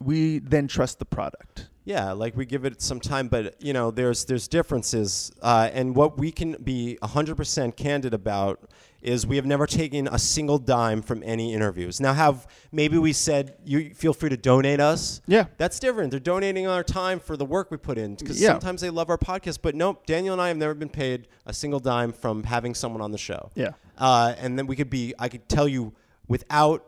[0.00, 3.90] we then trust the product Yeah, like we give it some time, but you know,
[3.90, 8.56] there's there's differences, uh, and what we can be 100% candid about
[9.02, 12.00] is we have never taken a single dime from any interviews.
[12.00, 15.20] Now, have maybe we said you feel free to donate us.
[15.26, 16.10] yeah That's different.
[16.10, 18.52] They're donating our time for the work we put in because Yeah.
[18.52, 19.58] sometimes they love our podcast.
[19.60, 23.02] But nope, Daniel and I have never been paid a single dime from having someone
[23.02, 23.50] on the show.
[23.54, 25.92] yeah Uh, and then we could be, I could tell you
[26.28, 26.78] without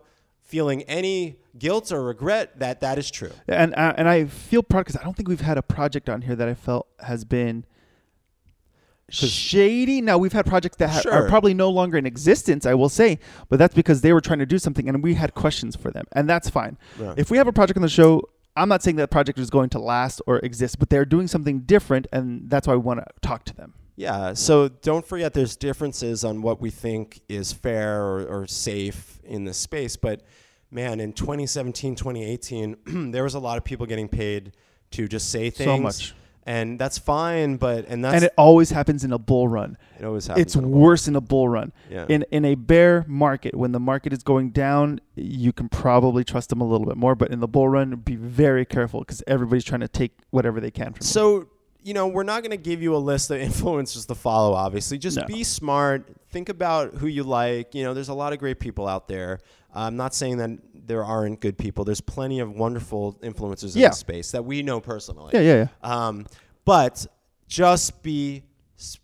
[0.47, 3.31] feeling any guilt or regret that that is true.
[3.49, 6.23] and uh, and i feel proud because i don't think we've had a project on
[6.23, 7.65] here that i felt has been
[9.09, 11.13] shady now we've had projects that ha- Sure.
[11.13, 13.19] are probably no longer in existence i will say
[13.49, 16.05] but that's because they were trying to do something and we had questions for them
[16.13, 17.15] and that's fine Yeah.
[17.17, 18.23] if we have a project on the show
[18.57, 21.61] i'm not saying that project is going to last or exist but they're doing something
[21.61, 25.57] different and that's why we want to talk to them Yeah, so don't forget there's
[25.57, 29.97] differences on what we think is fair or, or safe in this space.
[29.97, 30.23] But
[30.71, 34.53] man, in 2017, 2018, there was a lot of people getting paid
[34.93, 35.67] to just say things.
[35.67, 39.49] so much And that's fine, but, and that's, and it always happens in a bull
[39.49, 40.47] run it always happens.
[40.47, 41.73] it's in worse in a bull run.
[41.91, 42.07] Yeah.
[42.09, 46.51] In in a bear market, when the market is going down, you can probably trust
[46.51, 47.15] them a little bit more.
[47.15, 50.71] But in the bull run, be very careful because everybody's trying to take whatever they
[50.71, 51.03] can from.
[51.03, 51.49] So, you
[51.95, 54.99] know, we're not going to give you a list of influencers to follow, obviously.
[54.99, 55.25] Just No.
[55.27, 56.09] be smart.
[56.31, 57.75] Think about who you like.
[57.75, 59.41] You know, there's a lot of great people out there.
[59.75, 61.85] I'm not saying that there aren't good people.
[61.85, 63.89] There's plenty of wonderful influencers in Yeah.
[63.89, 65.31] this space that we know personally.
[65.35, 65.69] Yeah, yeah, yeah.
[66.07, 66.27] Um,
[66.65, 67.07] but
[67.49, 68.43] just be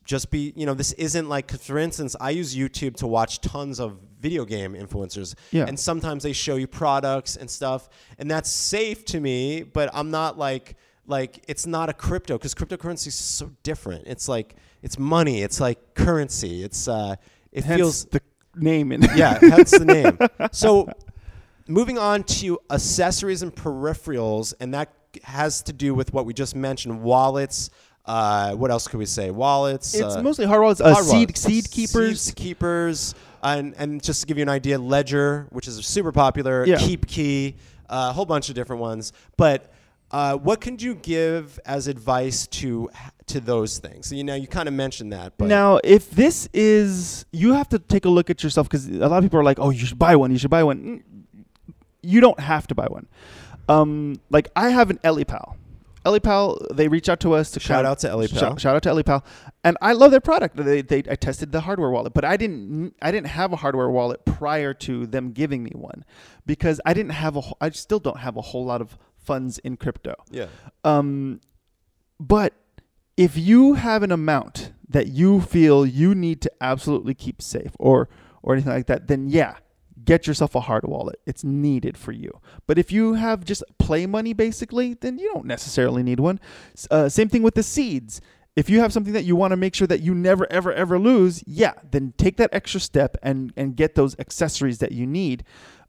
[0.05, 3.81] just be you know this isn't like, for instance i use youtube to watch tons
[3.81, 5.65] of video game influencers Yeah.
[5.67, 10.11] and sometimes they show you products and stuff and that's safe to me but i'm
[10.11, 10.77] not like
[11.07, 15.61] like it's not a crypto because cryptocurrency is so different it's like it's money it's
[15.61, 17.17] like currency it's uh
[17.51, 18.21] it Hence feels the
[18.57, 20.19] name in yeah, that's the name.
[20.53, 20.89] So,
[21.69, 24.93] moving on to accessories and peripherals, and that
[25.25, 27.71] has to do with what we just mentioned: wallets.
[28.05, 29.31] Uh, what else could we say?
[29.31, 29.95] Wallets.
[29.95, 32.21] It's uh, mostly hard wallets, uh, hard seed wallets, seed keepers.
[32.23, 36.67] seed keepers, and and just to give you an idea, Ledger, which is super popular,
[36.67, 36.77] Yeah.
[36.77, 37.55] KeepKey,
[37.89, 39.13] uh, a whole bunch of different ones.
[39.37, 39.73] But
[40.13, 42.91] uh, what can you give as advice to
[43.27, 44.07] to those things?
[44.09, 47.69] So, you know, you kind of mentioned that, but now, if this is, you have
[47.71, 49.87] to take a look at yourself because a lot of people are like, "Oh, you
[49.87, 50.31] should buy one.
[50.31, 51.45] You should buy one." Mm,
[52.03, 53.07] You don't have to buy one.
[53.69, 55.55] Um, like I have an Ellipal.
[56.05, 58.39] Ellipal, they reach out to us to Shout out to Ellipal.
[58.39, 59.23] Shout, shout out to Ellipal,
[59.63, 60.57] and I love their product.
[60.57, 63.89] They, they, I tested the hardware wallet, but I didn't, I didn't have a hardware
[63.89, 66.05] wallet prior to them giving me one,
[66.45, 69.77] because I didn't have a, I still don't have a whole lot of funds in
[69.77, 70.15] crypto.
[70.31, 70.47] yeah,
[70.85, 71.41] Um,
[72.19, 72.55] but
[73.17, 78.09] if you have an amount that you feel you need to absolutely keep safe or
[78.43, 79.57] or anything like that, then yeah,
[80.05, 81.21] get yourself a hard wallet.
[81.27, 82.31] It's needed for you.
[82.67, 86.41] But if you have just play money basically, then you don't necessarily need one.
[86.91, 88.21] Uh, same thing with the seeds.
[88.55, 90.99] If you have something that you want to make sure that you never ever ever
[90.99, 95.45] lose, yeah, then take that extra step and and get those accessories that you need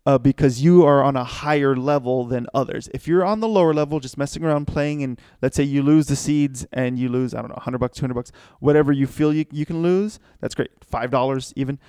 [0.06, 2.89] uh, because you are on a higher level than others.
[2.93, 6.08] If you're on the lower level, just messing around playing, and let's say you lose
[6.08, 9.34] the seeds and you lose, I don't know, 100 bucks, 200 bucks, whatever you feel
[9.34, 10.72] you, you can lose, that's great.
[10.91, 11.80] $5 even,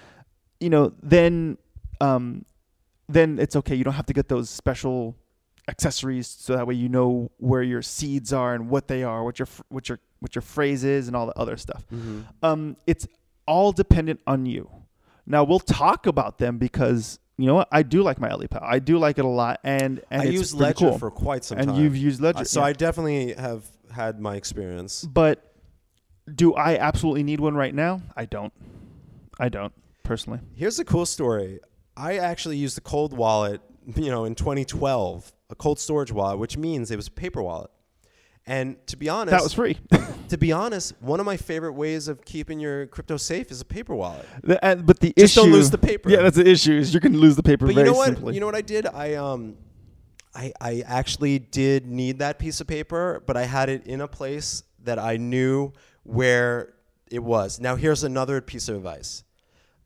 [0.61, 1.59] you know, then,
[2.01, 2.45] um,
[3.09, 3.75] then it's okay.
[3.75, 5.17] You don't have to get those special
[5.67, 9.39] accessories so that way you know where your seeds are and what they are, what
[9.39, 12.21] your, what your, what your phrase is and all the other stuff Mm-hmm.
[12.43, 13.07] um, it's
[13.47, 14.71] all dependent on you.
[15.27, 18.63] Now we'll talk about them because you know what I do like my Ellipal.
[18.63, 20.99] I do like it a lot, and and I it's use Ledger cool.
[20.99, 21.77] for quite some and time.
[21.77, 22.67] And you've used Ledger, Uh, so yeah.
[22.67, 25.05] I definitely have had my experience.
[25.05, 25.53] But
[26.33, 28.03] do I absolutely need one right now?
[28.17, 28.53] I don't.
[29.39, 29.73] I don't
[30.05, 30.41] personally.
[30.55, 31.61] Here's a cool story.
[31.97, 33.61] I actually used a cold wallet,
[33.97, 37.71] you know, in 2012, a cold storage wallet, which means it was a paper wallet.
[38.47, 39.79] And to be honest, That was free.
[40.29, 43.65] to be honest, one of my favorite ways of keeping your crypto safe is a
[43.65, 44.27] paper wallet.
[44.43, 46.11] The- uh, but the Just issue, don't lose the paper.
[46.11, 46.75] Yeah, that's the issue.
[46.75, 48.07] Is you're gonna lose the paper But very you know what?
[48.07, 48.35] simply.
[48.35, 48.87] You know what I did?
[48.87, 49.57] I um,
[50.35, 54.09] I I actually did need that piece of paper, but I had it in a
[54.09, 55.73] place that I knew
[56.03, 56.75] where
[57.11, 57.61] it was.
[57.61, 59.25] Now here's another piece of advice.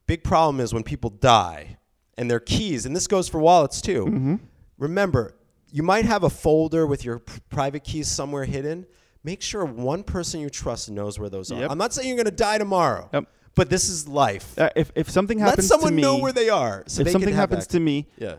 [0.08, 1.76] Big problem is when people die
[2.16, 4.06] and their keys, and this goes for wallets too.
[4.06, 4.34] Mm-hmm.
[4.78, 5.34] Remember,
[5.70, 8.86] you might have a folder with your p- private keys somewhere hidden.
[9.24, 11.60] Make sure one person you trust knows where those are.
[11.60, 11.70] Yep.
[11.70, 13.24] I'm not saying you're going to die tomorrow, Yep.
[13.54, 14.58] but this is life.
[14.58, 16.84] Uh, if if something Let happens someone to me, let someone know where they are.
[16.86, 17.72] So if they something happens access.
[17.72, 18.36] to me, yeah.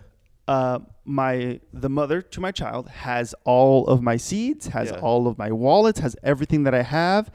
[0.47, 4.99] uh, my the mother to my child has all of my seeds, has Yeah.
[4.99, 7.29] all of my wallets, has everything that I have,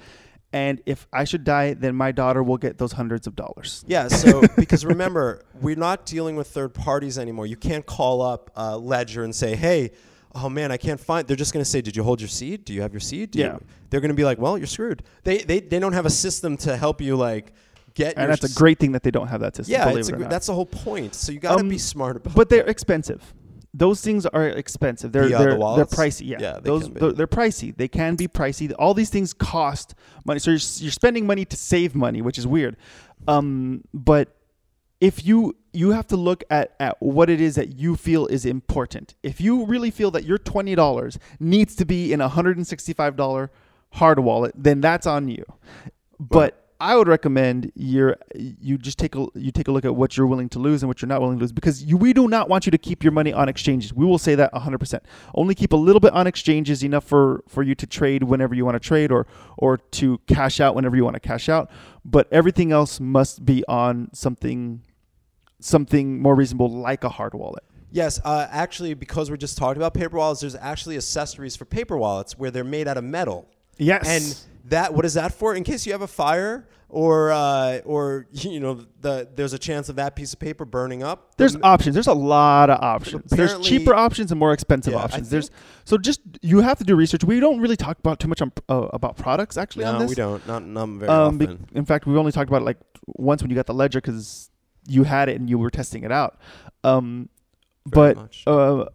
[0.55, 3.85] and if I should die, then my daughter will get those hundreds of dollars.
[3.89, 7.47] Yeah, so because remember, we're not dealing with third parties anymore.
[7.47, 9.91] You can't call up uh, Ledger and say, "Hey,
[10.35, 12.65] oh man, I can't find." They're just going to say, "Did you hold your seed?
[12.65, 13.59] Do you have your seed?" Do you-" Yeah.
[13.91, 16.57] They're going to be like, "Well, you're screwed." They they they don't have a system
[16.59, 17.53] to help you like
[17.95, 18.15] get.
[18.17, 19.73] Your And that's a great thing that they don't have that system.
[19.73, 20.31] Yeah, believe it's a, it or gr- not.
[20.31, 21.15] that's the whole point.
[21.17, 22.35] So you got to Um, be smart about.
[22.35, 22.71] but they're that.
[22.71, 23.23] expensive.
[23.77, 25.11] Those things are expensive.
[25.11, 25.95] They're The, uh, the they're, they're wallets?
[25.95, 26.29] pricey.
[26.29, 27.01] Yeah, Yeah, they those can be.
[27.01, 27.77] they're, they're pricey.
[27.77, 28.73] They can be pricey.
[28.79, 29.95] All these things cost
[30.25, 30.39] money.
[30.39, 32.77] So you're s- you're spending money to save money, which is weird.
[33.27, 34.37] Um, but
[35.01, 38.47] if you you have to look at, at what it is that you feel is
[38.47, 39.17] important.
[39.25, 42.67] If you really feel that your twenty dollars needs to be in a hundred and
[42.67, 43.51] sixty five dollar
[43.91, 45.45] hard wallet, then that's on you.
[46.21, 50.19] But I would recommend you you just take a you take a look at what
[50.19, 52.29] you're willing to lose and what you're not willing to lose because you, we do
[52.29, 53.95] not want you to keep your money on exchanges.
[53.95, 55.01] We will say that 100%.
[55.35, 58.67] Only keep a little bit on exchanges enough for for you to trade whenever you
[58.67, 59.27] want to trade or
[59.57, 61.71] or to cash out whenever you want to cash out,
[62.05, 64.83] but everything else must be on something
[65.61, 67.65] something more reasonable like a hard wallet.
[67.93, 71.97] Yes, uh, actually, because we're just talking about paper wallets, there's actually accessories for paper
[71.97, 73.49] wallets where they're made out of metal.
[73.79, 74.07] Yes.
[74.07, 75.55] And that what is that for?
[75.55, 79.89] In case you have a fire or uh, or you know the there's a chance
[79.89, 81.37] of that piece of paper burning up.
[81.37, 81.95] There's The- options.
[81.95, 83.31] There's a lot of options.
[83.31, 85.29] There's cheaper options and more expensive Yeah, options.
[85.31, 85.51] There's
[85.85, 87.25] so just you have to do research.
[87.25, 90.15] We don't really talk about too much on, uh, about products actually on no, we
[90.15, 90.47] don't.
[90.47, 91.67] Not, not very Um, be- often.
[91.75, 94.51] in fact, we've only talked about it like once when you got the ledger because
[94.87, 96.39] you had it and you were testing it out.
[96.85, 97.29] Um,
[97.87, 98.87] but uh,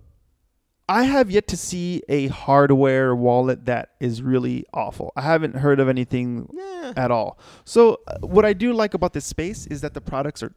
[0.90, 5.14] I have yet to see a hardware wallet that is really awful.
[5.16, 6.94] I haven't heard of anything Yeah.
[6.98, 7.38] at all.
[7.64, 10.52] So uh, what I do like about this space is that the products are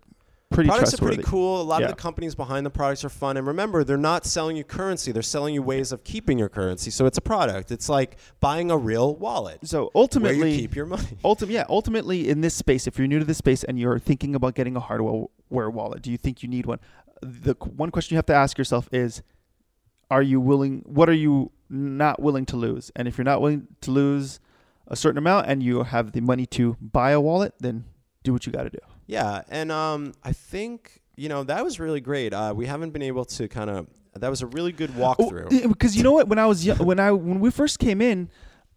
[0.50, 1.60] pretty products are pretty cool.
[1.60, 1.88] A lot Yeah.
[1.88, 3.36] of the companies behind the products are fun.
[3.36, 6.90] And remember, they're not selling you currency; they're selling you ways of keeping your currency.
[6.90, 7.70] So it's a product.
[7.70, 11.04] It's like buying a real wallet So ultimately, where you keep your money.
[11.24, 14.34] Ultim- yeah, ultimately in this space, if you're new to this space and you're thinking
[14.34, 15.28] about getting a hardware
[15.70, 16.80] wallet, do you think you need one?
[17.22, 19.22] The one question you have to ask yourself is,
[20.12, 20.82] are you willing?
[20.84, 22.92] What are you not willing to lose?
[22.94, 24.40] And if you're not willing to lose
[24.86, 27.84] a certain amount and you have the money to buy a wallet, then
[28.22, 28.78] do what you got to do.
[29.06, 32.34] Yeah, and um, I think you know that was really great.
[32.34, 33.88] Uh, we haven't been able to kind of.
[34.14, 35.66] That was a really good walkthrough.
[35.66, 36.28] Because you know what?
[36.28, 38.28] When I was young, when I when we first came in,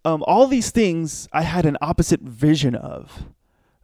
[0.06, 3.26] um, all these things I had an opposite vision of,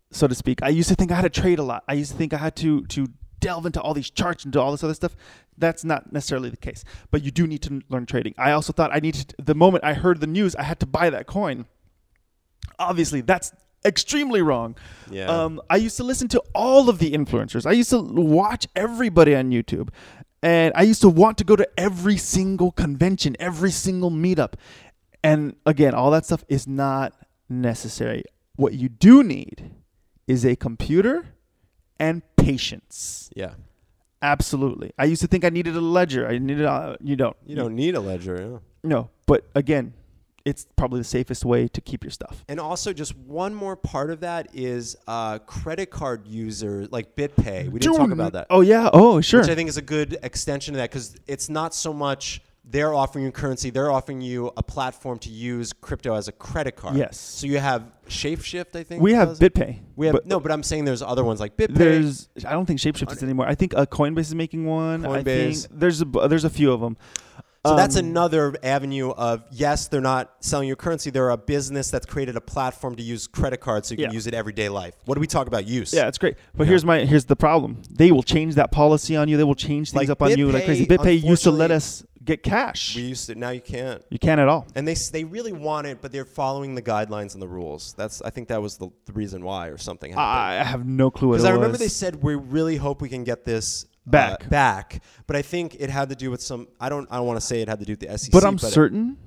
[0.10, 0.64] so to speak.
[0.64, 1.84] I used to think I had to trade a lot.
[1.90, 3.08] I used to think I had to to
[3.42, 5.16] delve into all these charts and do all this other stuff.
[5.58, 6.86] That's not necessarily the case.
[7.10, 8.34] But you do need to learn trading.
[8.38, 11.10] I also thought I needed the moment I heard the news, I had to buy
[11.10, 11.66] that coin.
[12.80, 13.52] Obviously, that's
[13.84, 14.78] extremely wrong.
[15.10, 15.26] Yeah.
[15.26, 17.66] Um, I used to listen to all of the influencers.
[17.66, 19.90] I used to watch everybody on YouTube.
[20.44, 24.54] And I used to want to go to every single convention, every single meetup.
[25.24, 27.14] And again, all that stuff is not
[27.48, 28.24] necessary.
[28.56, 29.72] What you do need
[30.28, 31.28] is a computer
[32.00, 33.30] and patience.
[33.36, 33.54] yeah.
[34.24, 34.92] Absolutely.
[35.00, 36.28] I used to think I needed a ledger.
[36.28, 37.36] I needed uh, you don't.
[37.44, 38.36] You don't need a ledger.
[38.40, 38.58] Yeah.
[38.84, 39.94] No, but again,
[40.46, 42.44] it's probably the safest way to keep your stuff.
[42.48, 47.70] And also, just one more part of that is uh, credit card users like BitPay.
[47.72, 48.48] We didn't talk about that.
[48.50, 48.90] Oh yeah.
[48.94, 49.42] Oh sure.
[49.42, 52.94] which I think is a good extension of that because it's not so much they're
[52.94, 56.96] offering you currency; they're offering you a platform to use crypto as a credit card.
[56.96, 57.18] Yes.
[57.18, 59.02] So you have ShapeShift, I think.
[59.02, 59.30] we have.
[59.40, 59.80] BitPay.
[59.96, 61.76] We have but no, but I'm saying there's other ones like BitPay.
[61.76, 63.48] There's I don't think Shapeshift is anymore.
[63.48, 65.06] I think uh, Coinbase is making one.
[65.06, 65.68] I Coinbase.
[65.68, 66.98] think there's a, there's a few of them.
[67.66, 71.92] so that's Um, another avenue of yes, they're not selling you currency; they're a business
[71.92, 74.12] that's created a platform to use credit cards so you can Yeah.
[74.14, 74.96] use it everyday life.
[75.06, 75.94] What do we talk about use?
[75.94, 76.36] Yeah, it's great.
[76.56, 76.70] But Yeah.
[76.70, 77.82] here's my here's the problem.
[77.90, 79.38] They will change that policy on you.
[79.38, 80.86] They will change things Like up on you like crazy.
[80.86, 82.96] BitPay, BitPay used to let us get cash.
[82.96, 83.36] we used to.
[83.36, 84.04] Now you can't.
[84.10, 84.68] you can't at all.
[84.76, 87.94] And they they really want it, but they're following the guidelines and the rules.
[87.98, 90.12] That's I think that was the, the reason why, or something.
[90.12, 90.26] happened.
[90.28, 91.80] I I have no clue Because I remember was.
[91.80, 94.50] they said we really hope we can get this uh, Back.
[94.50, 96.68] back, but I think it had to do with some.
[96.80, 97.08] I don't.
[97.12, 98.32] I don't want to say it had to do with the SEC.
[98.32, 99.18] but I'm certain.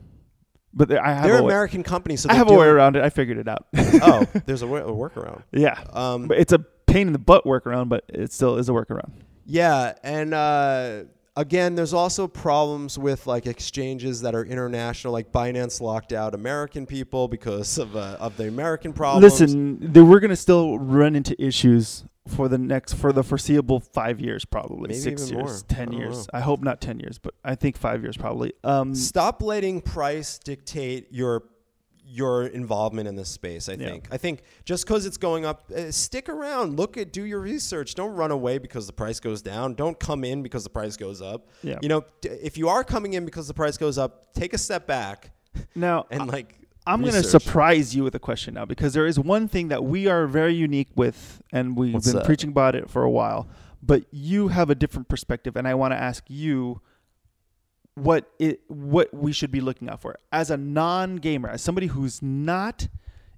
[0.76, 2.66] But there- I have they're a an way, American company, so I have a way
[2.66, 3.04] around it.
[3.04, 3.66] I figured it out.
[3.76, 5.42] oh, there's a, wa- a workaround.
[5.52, 8.72] yeah, Um, but it's a pain in the butt workaround, but it still is a
[8.72, 9.12] workaround.
[9.46, 11.04] yeah, and uh,
[11.36, 16.86] again, there's also problems with like exchanges that are international, like Binance locked out American
[16.86, 19.40] people because of uh, of the American problems.
[19.40, 24.20] Listen, th- we're gonna still run into issues for the next for the foreseeable five
[24.20, 25.58] years, probably Maybe six years, more.
[25.68, 26.18] ten I years.
[26.18, 26.24] know.
[26.34, 28.52] I hope not ten years, but I think five years probably.
[28.62, 31.44] Um, Stop letting price dictate your
[32.14, 33.68] your involvement in this space.
[33.68, 33.88] I Yeah.
[33.90, 34.08] think.
[34.12, 36.76] I think just because it's going up, uh, stick around.
[36.76, 37.94] Look at, do your research.
[37.96, 39.74] Don't run away because the price goes down.
[39.74, 41.48] Don't come in because the price goes up.
[41.62, 41.78] Yeah.
[41.82, 44.58] You know, d- if you are coming in because the price goes up, take a
[44.58, 45.32] step back
[45.74, 46.60] now, and like.
[46.86, 49.82] I'm going to surprise you with a question now because there is one thing that
[49.84, 52.26] we are very unique with, and we've What's been that?
[52.26, 53.48] preaching about it for a while.
[53.82, 56.82] But you have a different perspective, and I want to ask you
[57.96, 62.20] what it what we should be looking out for as a non-gamer, as somebody who's
[62.22, 62.88] not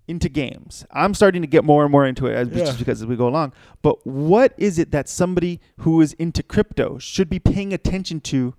[0.09, 0.87] into games.
[0.93, 2.65] I'm starting to get more and more into it as Yeah.
[2.67, 3.53] just because as we go along.
[3.83, 8.55] But what is it that somebody who is into crypto should be paying attention to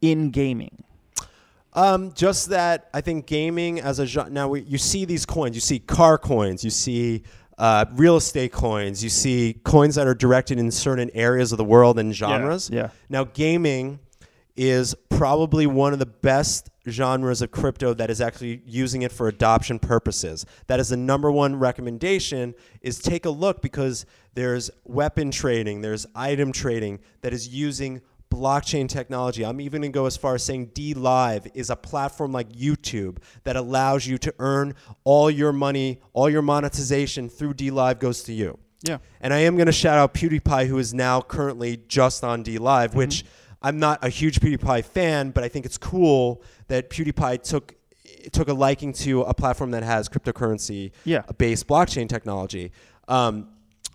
[0.00, 0.84] in gaming?
[1.74, 4.30] Um, just that I think gaming as a genre.
[4.30, 5.54] Now we, you see these coins.
[5.56, 6.62] You see car coins.
[6.62, 7.22] You see
[7.58, 9.02] uh, real estate coins.
[9.02, 12.70] You see coins that are directed in certain areas of the world and genres.
[12.70, 12.90] Yeah.
[13.08, 14.00] Now gaming
[14.56, 19.28] is probably one of the best genres of crypto that is actually using it for
[19.28, 20.44] adoption purposes.
[20.66, 26.06] That is the number one recommendation is take a look because there's weapon trading, there's
[26.14, 28.00] item trading that is using
[28.32, 29.44] blockchain technology.
[29.44, 33.18] I'm even going to go as far as saying DLive is a platform like YouTube
[33.44, 34.74] that allows you to earn
[35.04, 38.58] all your money, all your monetization through DLive goes to you.
[38.82, 38.98] Yeah.
[39.20, 42.88] And I am going to shout out PewDiePie, who is now currently just on DLive,
[42.88, 42.98] mm-hmm.
[42.98, 43.24] which
[43.62, 47.74] I'm not a huge PewDiePie fan, but I think it's cool that PewDiePie took
[48.30, 51.22] took a liking to a platform that has cryptocurrency Yeah.
[51.38, 52.70] based blockchain technology.
[53.08, 53.48] Um,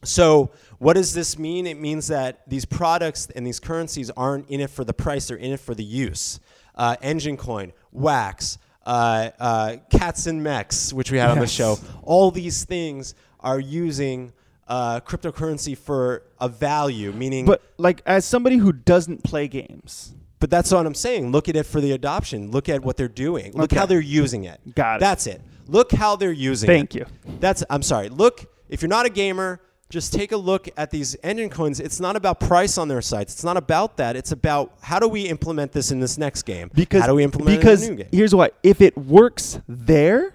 [0.04, 1.66] so what does this mean?
[1.66, 5.38] It means that these products and these currencies aren't in it for the price; they're
[5.38, 6.40] in it for the use.
[6.76, 11.80] Uh, Enjin Coin, Wax, uh, uh, Cats in Mechs, which we had on the show.
[12.04, 14.34] All these things are using
[14.68, 20.50] uh, cryptocurrency for a value, meaning But like as somebody who doesn't play games, but
[20.50, 21.32] that's what I'm saying.
[21.32, 22.52] Look at it for the adoption.
[22.52, 23.54] Look at what they're doing.
[23.54, 23.78] Look Okay.
[23.78, 24.60] how they're using it.
[24.76, 25.00] Got it.
[25.00, 25.42] That's it.
[25.68, 27.08] Look how they're using Thank it.
[27.08, 27.38] Thank you.
[27.40, 28.10] That's I'm sorry.
[28.10, 31.80] Look, if you're not a gamer, just take a look at these Enjin coins.
[31.80, 33.34] It's not about price on their sites.
[33.34, 34.16] It's not about that.
[34.18, 36.70] It's about how do we implement this in this next game?
[36.74, 38.10] Because how do we implement because it in a new game?
[38.12, 40.34] here's why: if it works there,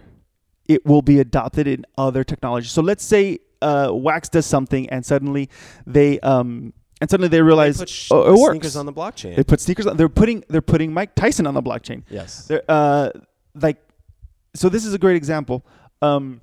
[0.66, 2.70] it will be adopted in other technologies.
[2.72, 5.49] So let's say uh, Wax does something, and suddenly
[5.87, 8.53] they um, and suddenly they They realize put sh- oh, it works.
[8.53, 9.37] sneakers on the blockchain.
[9.37, 9.97] they put sneakers on.
[9.97, 12.03] They're putting they're putting Mike Tyson on the blockchain.
[12.11, 12.47] yes.
[12.47, 13.11] They're, uh,
[13.55, 13.79] like,
[14.55, 15.65] so this is a great example.
[16.01, 16.41] Um,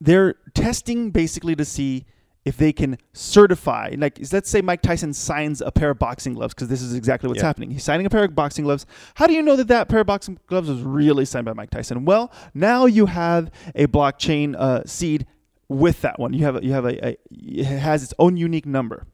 [0.00, 2.06] they're testing basically to see
[2.44, 3.94] if they can certify.
[3.96, 7.28] Like, let's say Mike Tyson signs a pair of boxing gloves because this is exactly
[7.28, 7.46] what's Yeah.
[7.46, 7.70] happening.
[7.70, 8.84] He's signing a pair of boxing gloves.
[9.14, 11.70] How do you know that that pair of boxing gloves was really signed by Mike
[11.70, 12.04] Tyson?
[12.04, 15.24] Well, now you have a blockchain uh, seed
[15.72, 16.32] with that one.
[16.32, 19.06] You have a, you have a, a it has its own unique number.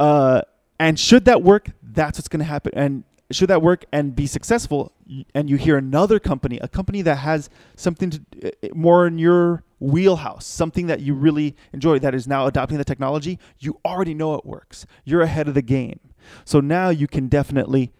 [0.00, 0.42] Uh,
[0.78, 2.72] and should that work, that's what's going to happen.
[2.74, 4.92] And should that work and be successful,
[5.34, 9.62] and you hear another company, a company that has something to uh, more in your
[9.78, 14.34] wheelhouse, something that you really enjoy, that is now adopting the technology, you already know
[14.34, 14.86] it works.
[15.04, 16.00] You're ahead of the game.
[16.44, 17.92] So now you can definitely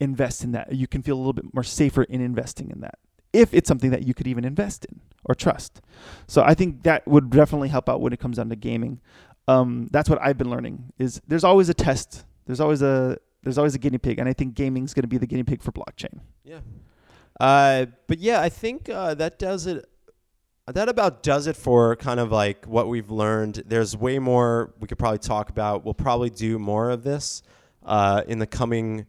[0.00, 0.72] invest in that.
[0.72, 2.98] You can feel a little bit more safer in investing in that.
[3.32, 5.80] If it's something that you could even invest in or trust.
[6.26, 9.00] So I think that would definitely help out when it comes down to gaming
[9.48, 12.24] um, that's what I've been learning is there's always a test.
[12.46, 15.18] There's always a there's always a guinea pig, and I think gaming's going to be
[15.18, 16.20] the guinea pig for blockchain.
[16.44, 16.60] Yeah.
[17.40, 19.84] Uh, but yeah, I think uh, that does it.
[20.68, 23.64] That about does it for kind of like what we've learned.
[23.66, 25.84] There's way more we could probably talk about.
[25.84, 27.42] We'll probably do more of this
[27.84, 29.06] uh, in the coming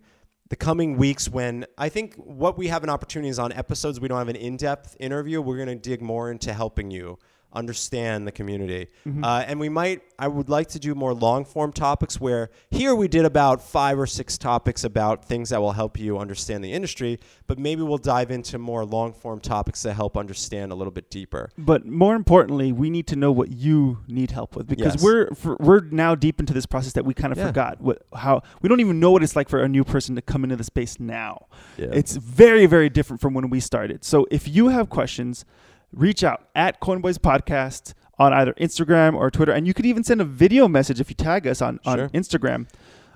[0.54, 1.28] the coming weeks.
[1.28, 4.36] When I think what we have an opportunity is on episodes we don't have an
[4.36, 5.42] in-depth interview.
[5.42, 7.18] We're going to dig more into helping you
[7.54, 8.88] understand the community.
[9.24, 12.96] Uh, and we might, I would like to do more long form topics where here
[12.96, 16.72] we did about five or six topics about things that will help you understand the
[16.74, 20.92] industry, but maybe we'll dive into more long form topics that help understand a little
[20.92, 21.50] bit deeper.
[21.58, 25.04] But more importantly, we need to know what you need help with because Yes.
[25.04, 27.48] we're for, we're now deep into this process that we kind of Yeah.
[27.48, 30.22] forgot what how we don't even know what it's like for a new person to
[30.22, 31.48] come into the space now.
[31.78, 31.88] Yeah.
[31.92, 34.04] It's very very different from when we started.
[34.04, 35.46] So if you have questions,
[35.94, 40.22] reach out at Coinboys Podcast on either Instagram or Twitter, and you could even send
[40.22, 42.10] a video message if you tag us on, on Sure.
[42.10, 42.68] Instagram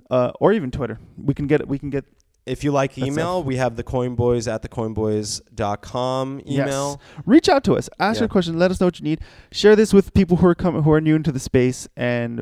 [0.09, 0.99] uh, or even Twitter.
[1.17, 2.05] We can get we can get
[2.45, 6.99] If you like email, we have the coinboys at thecoinboys.com email.
[7.15, 7.23] Yes.
[7.25, 7.89] Reach out to us.
[7.99, 8.21] Ask Yeah.
[8.23, 8.57] your question.
[8.57, 9.19] Let us know what you need.
[9.51, 11.87] Share this with people who are coming, who are new into the space.
[11.97, 12.41] And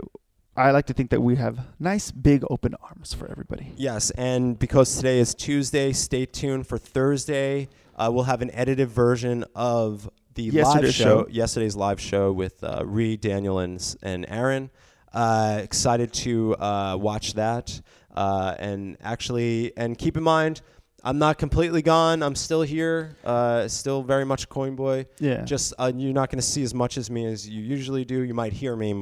[0.56, 3.74] I like to think that we have nice, big, open arms for everybody.
[3.76, 7.68] Yes, and because today is Tuesday, stay tuned for Thursday.
[7.98, 11.28] Uh, we'll have an edited version of the live Yesterday's show, show.
[11.30, 14.70] yesterday's live show with uh, Ree, Daniel, and, s- and Aaron.
[15.14, 17.82] Uh, excited to uh, watch that.
[18.14, 20.62] Uh, and actually, and keep in mind,
[21.04, 22.22] I'm not completely gone.
[22.24, 23.16] I'm still here.
[23.24, 25.06] Uh, still very much a coin boy.
[25.20, 25.44] Yeah.
[25.44, 28.22] Just uh, you're not going to see as much as me as you usually do.
[28.24, 28.94] You might hear me,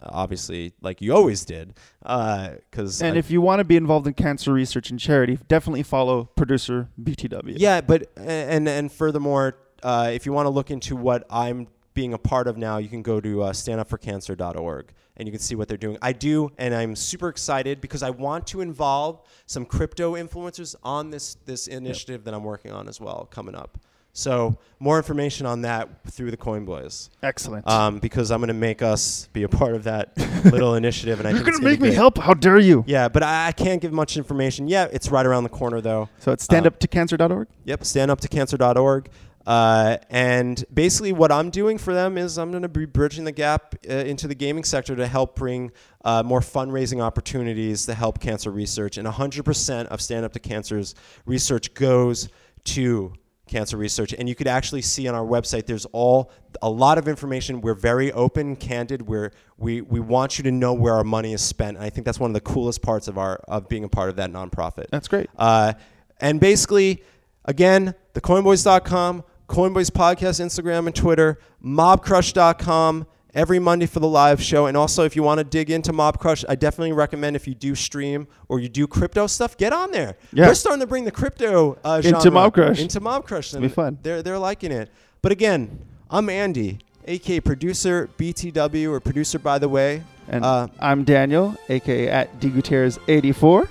[0.00, 1.74] uh, obviously, like you always did.
[2.00, 6.24] Because and if you want to be involved in cancer research and charity, definitely follow
[6.36, 7.54] producer BTW.
[7.56, 12.12] Yeah, but and and furthermore, uh, if you want to look into what I'm being
[12.14, 15.66] a part of now, you can go to uh, standupforcancer.org and you can see what
[15.68, 15.98] they're doing.
[16.00, 21.10] I do, and I'm super excited because I want to involve some crypto influencers on
[21.10, 23.78] this this initiative that I'm working on as well coming up.
[24.12, 27.68] So more information on that through the Coin Boys, Excellent.
[27.68, 31.28] um, because I'm going to make us be a part of that little initiative, and
[31.28, 32.18] I You're going to make me help?
[32.18, 32.82] How dare you?
[32.86, 34.66] Yeah, but I, I can't give much information.
[34.66, 36.08] Yeah, it's right around the corner though.
[36.18, 37.46] So it's standuptocancer.org.
[37.64, 39.08] Yep, standuptocancer.org.
[39.48, 43.32] Uh, and basically, what I'm doing for them is I'm going to be bridging the
[43.32, 45.72] gap uh, into the gaming sector to help bring
[46.04, 48.98] uh, more fundraising opportunities to help cancer research.
[48.98, 50.94] And 100% of Stand Up to Cancer's
[51.24, 52.28] research goes
[52.64, 53.14] to
[53.46, 54.12] cancer research.
[54.12, 56.30] And you could actually see on our website, there's all
[56.60, 57.62] a lot of information.
[57.62, 59.00] We're very open, candid.
[59.00, 61.78] We're, we we want you to know where our money is spent.
[61.78, 64.10] And I think that's one of the coolest parts of our of being a part
[64.10, 64.88] of that nonprofit.
[64.90, 65.30] That's great.
[65.38, 65.72] Uh,
[66.20, 67.02] and basically,
[67.46, 74.66] again, thecoinboys.com, Coinboys Podcast, Instagram and Twitter, mobcrush.com every Monday for the live show.
[74.66, 77.74] And also, if you want to dig into Mobcrush, I definitely recommend if you do
[77.74, 80.16] stream or you do crypto stuff, get on there.
[80.32, 80.46] Yeah.
[80.46, 82.78] They're starting to bring the crypto uh, Into Mobcrush.
[82.78, 83.48] Into Mobcrush.
[83.54, 83.98] It'll be fun.
[84.02, 84.90] They're, they're liking it.
[85.22, 90.02] But again, I'm Andy, aka producer BTW, or producer by the way.
[90.28, 93.68] And Uh, I'm Daniel, aka at D Gutierrez 84.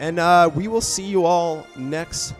[0.00, 2.38] And uh, we will see you all next week.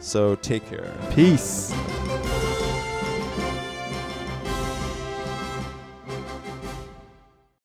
[0.00, 0.92] So take care.
[1.14, 1.72] Peace.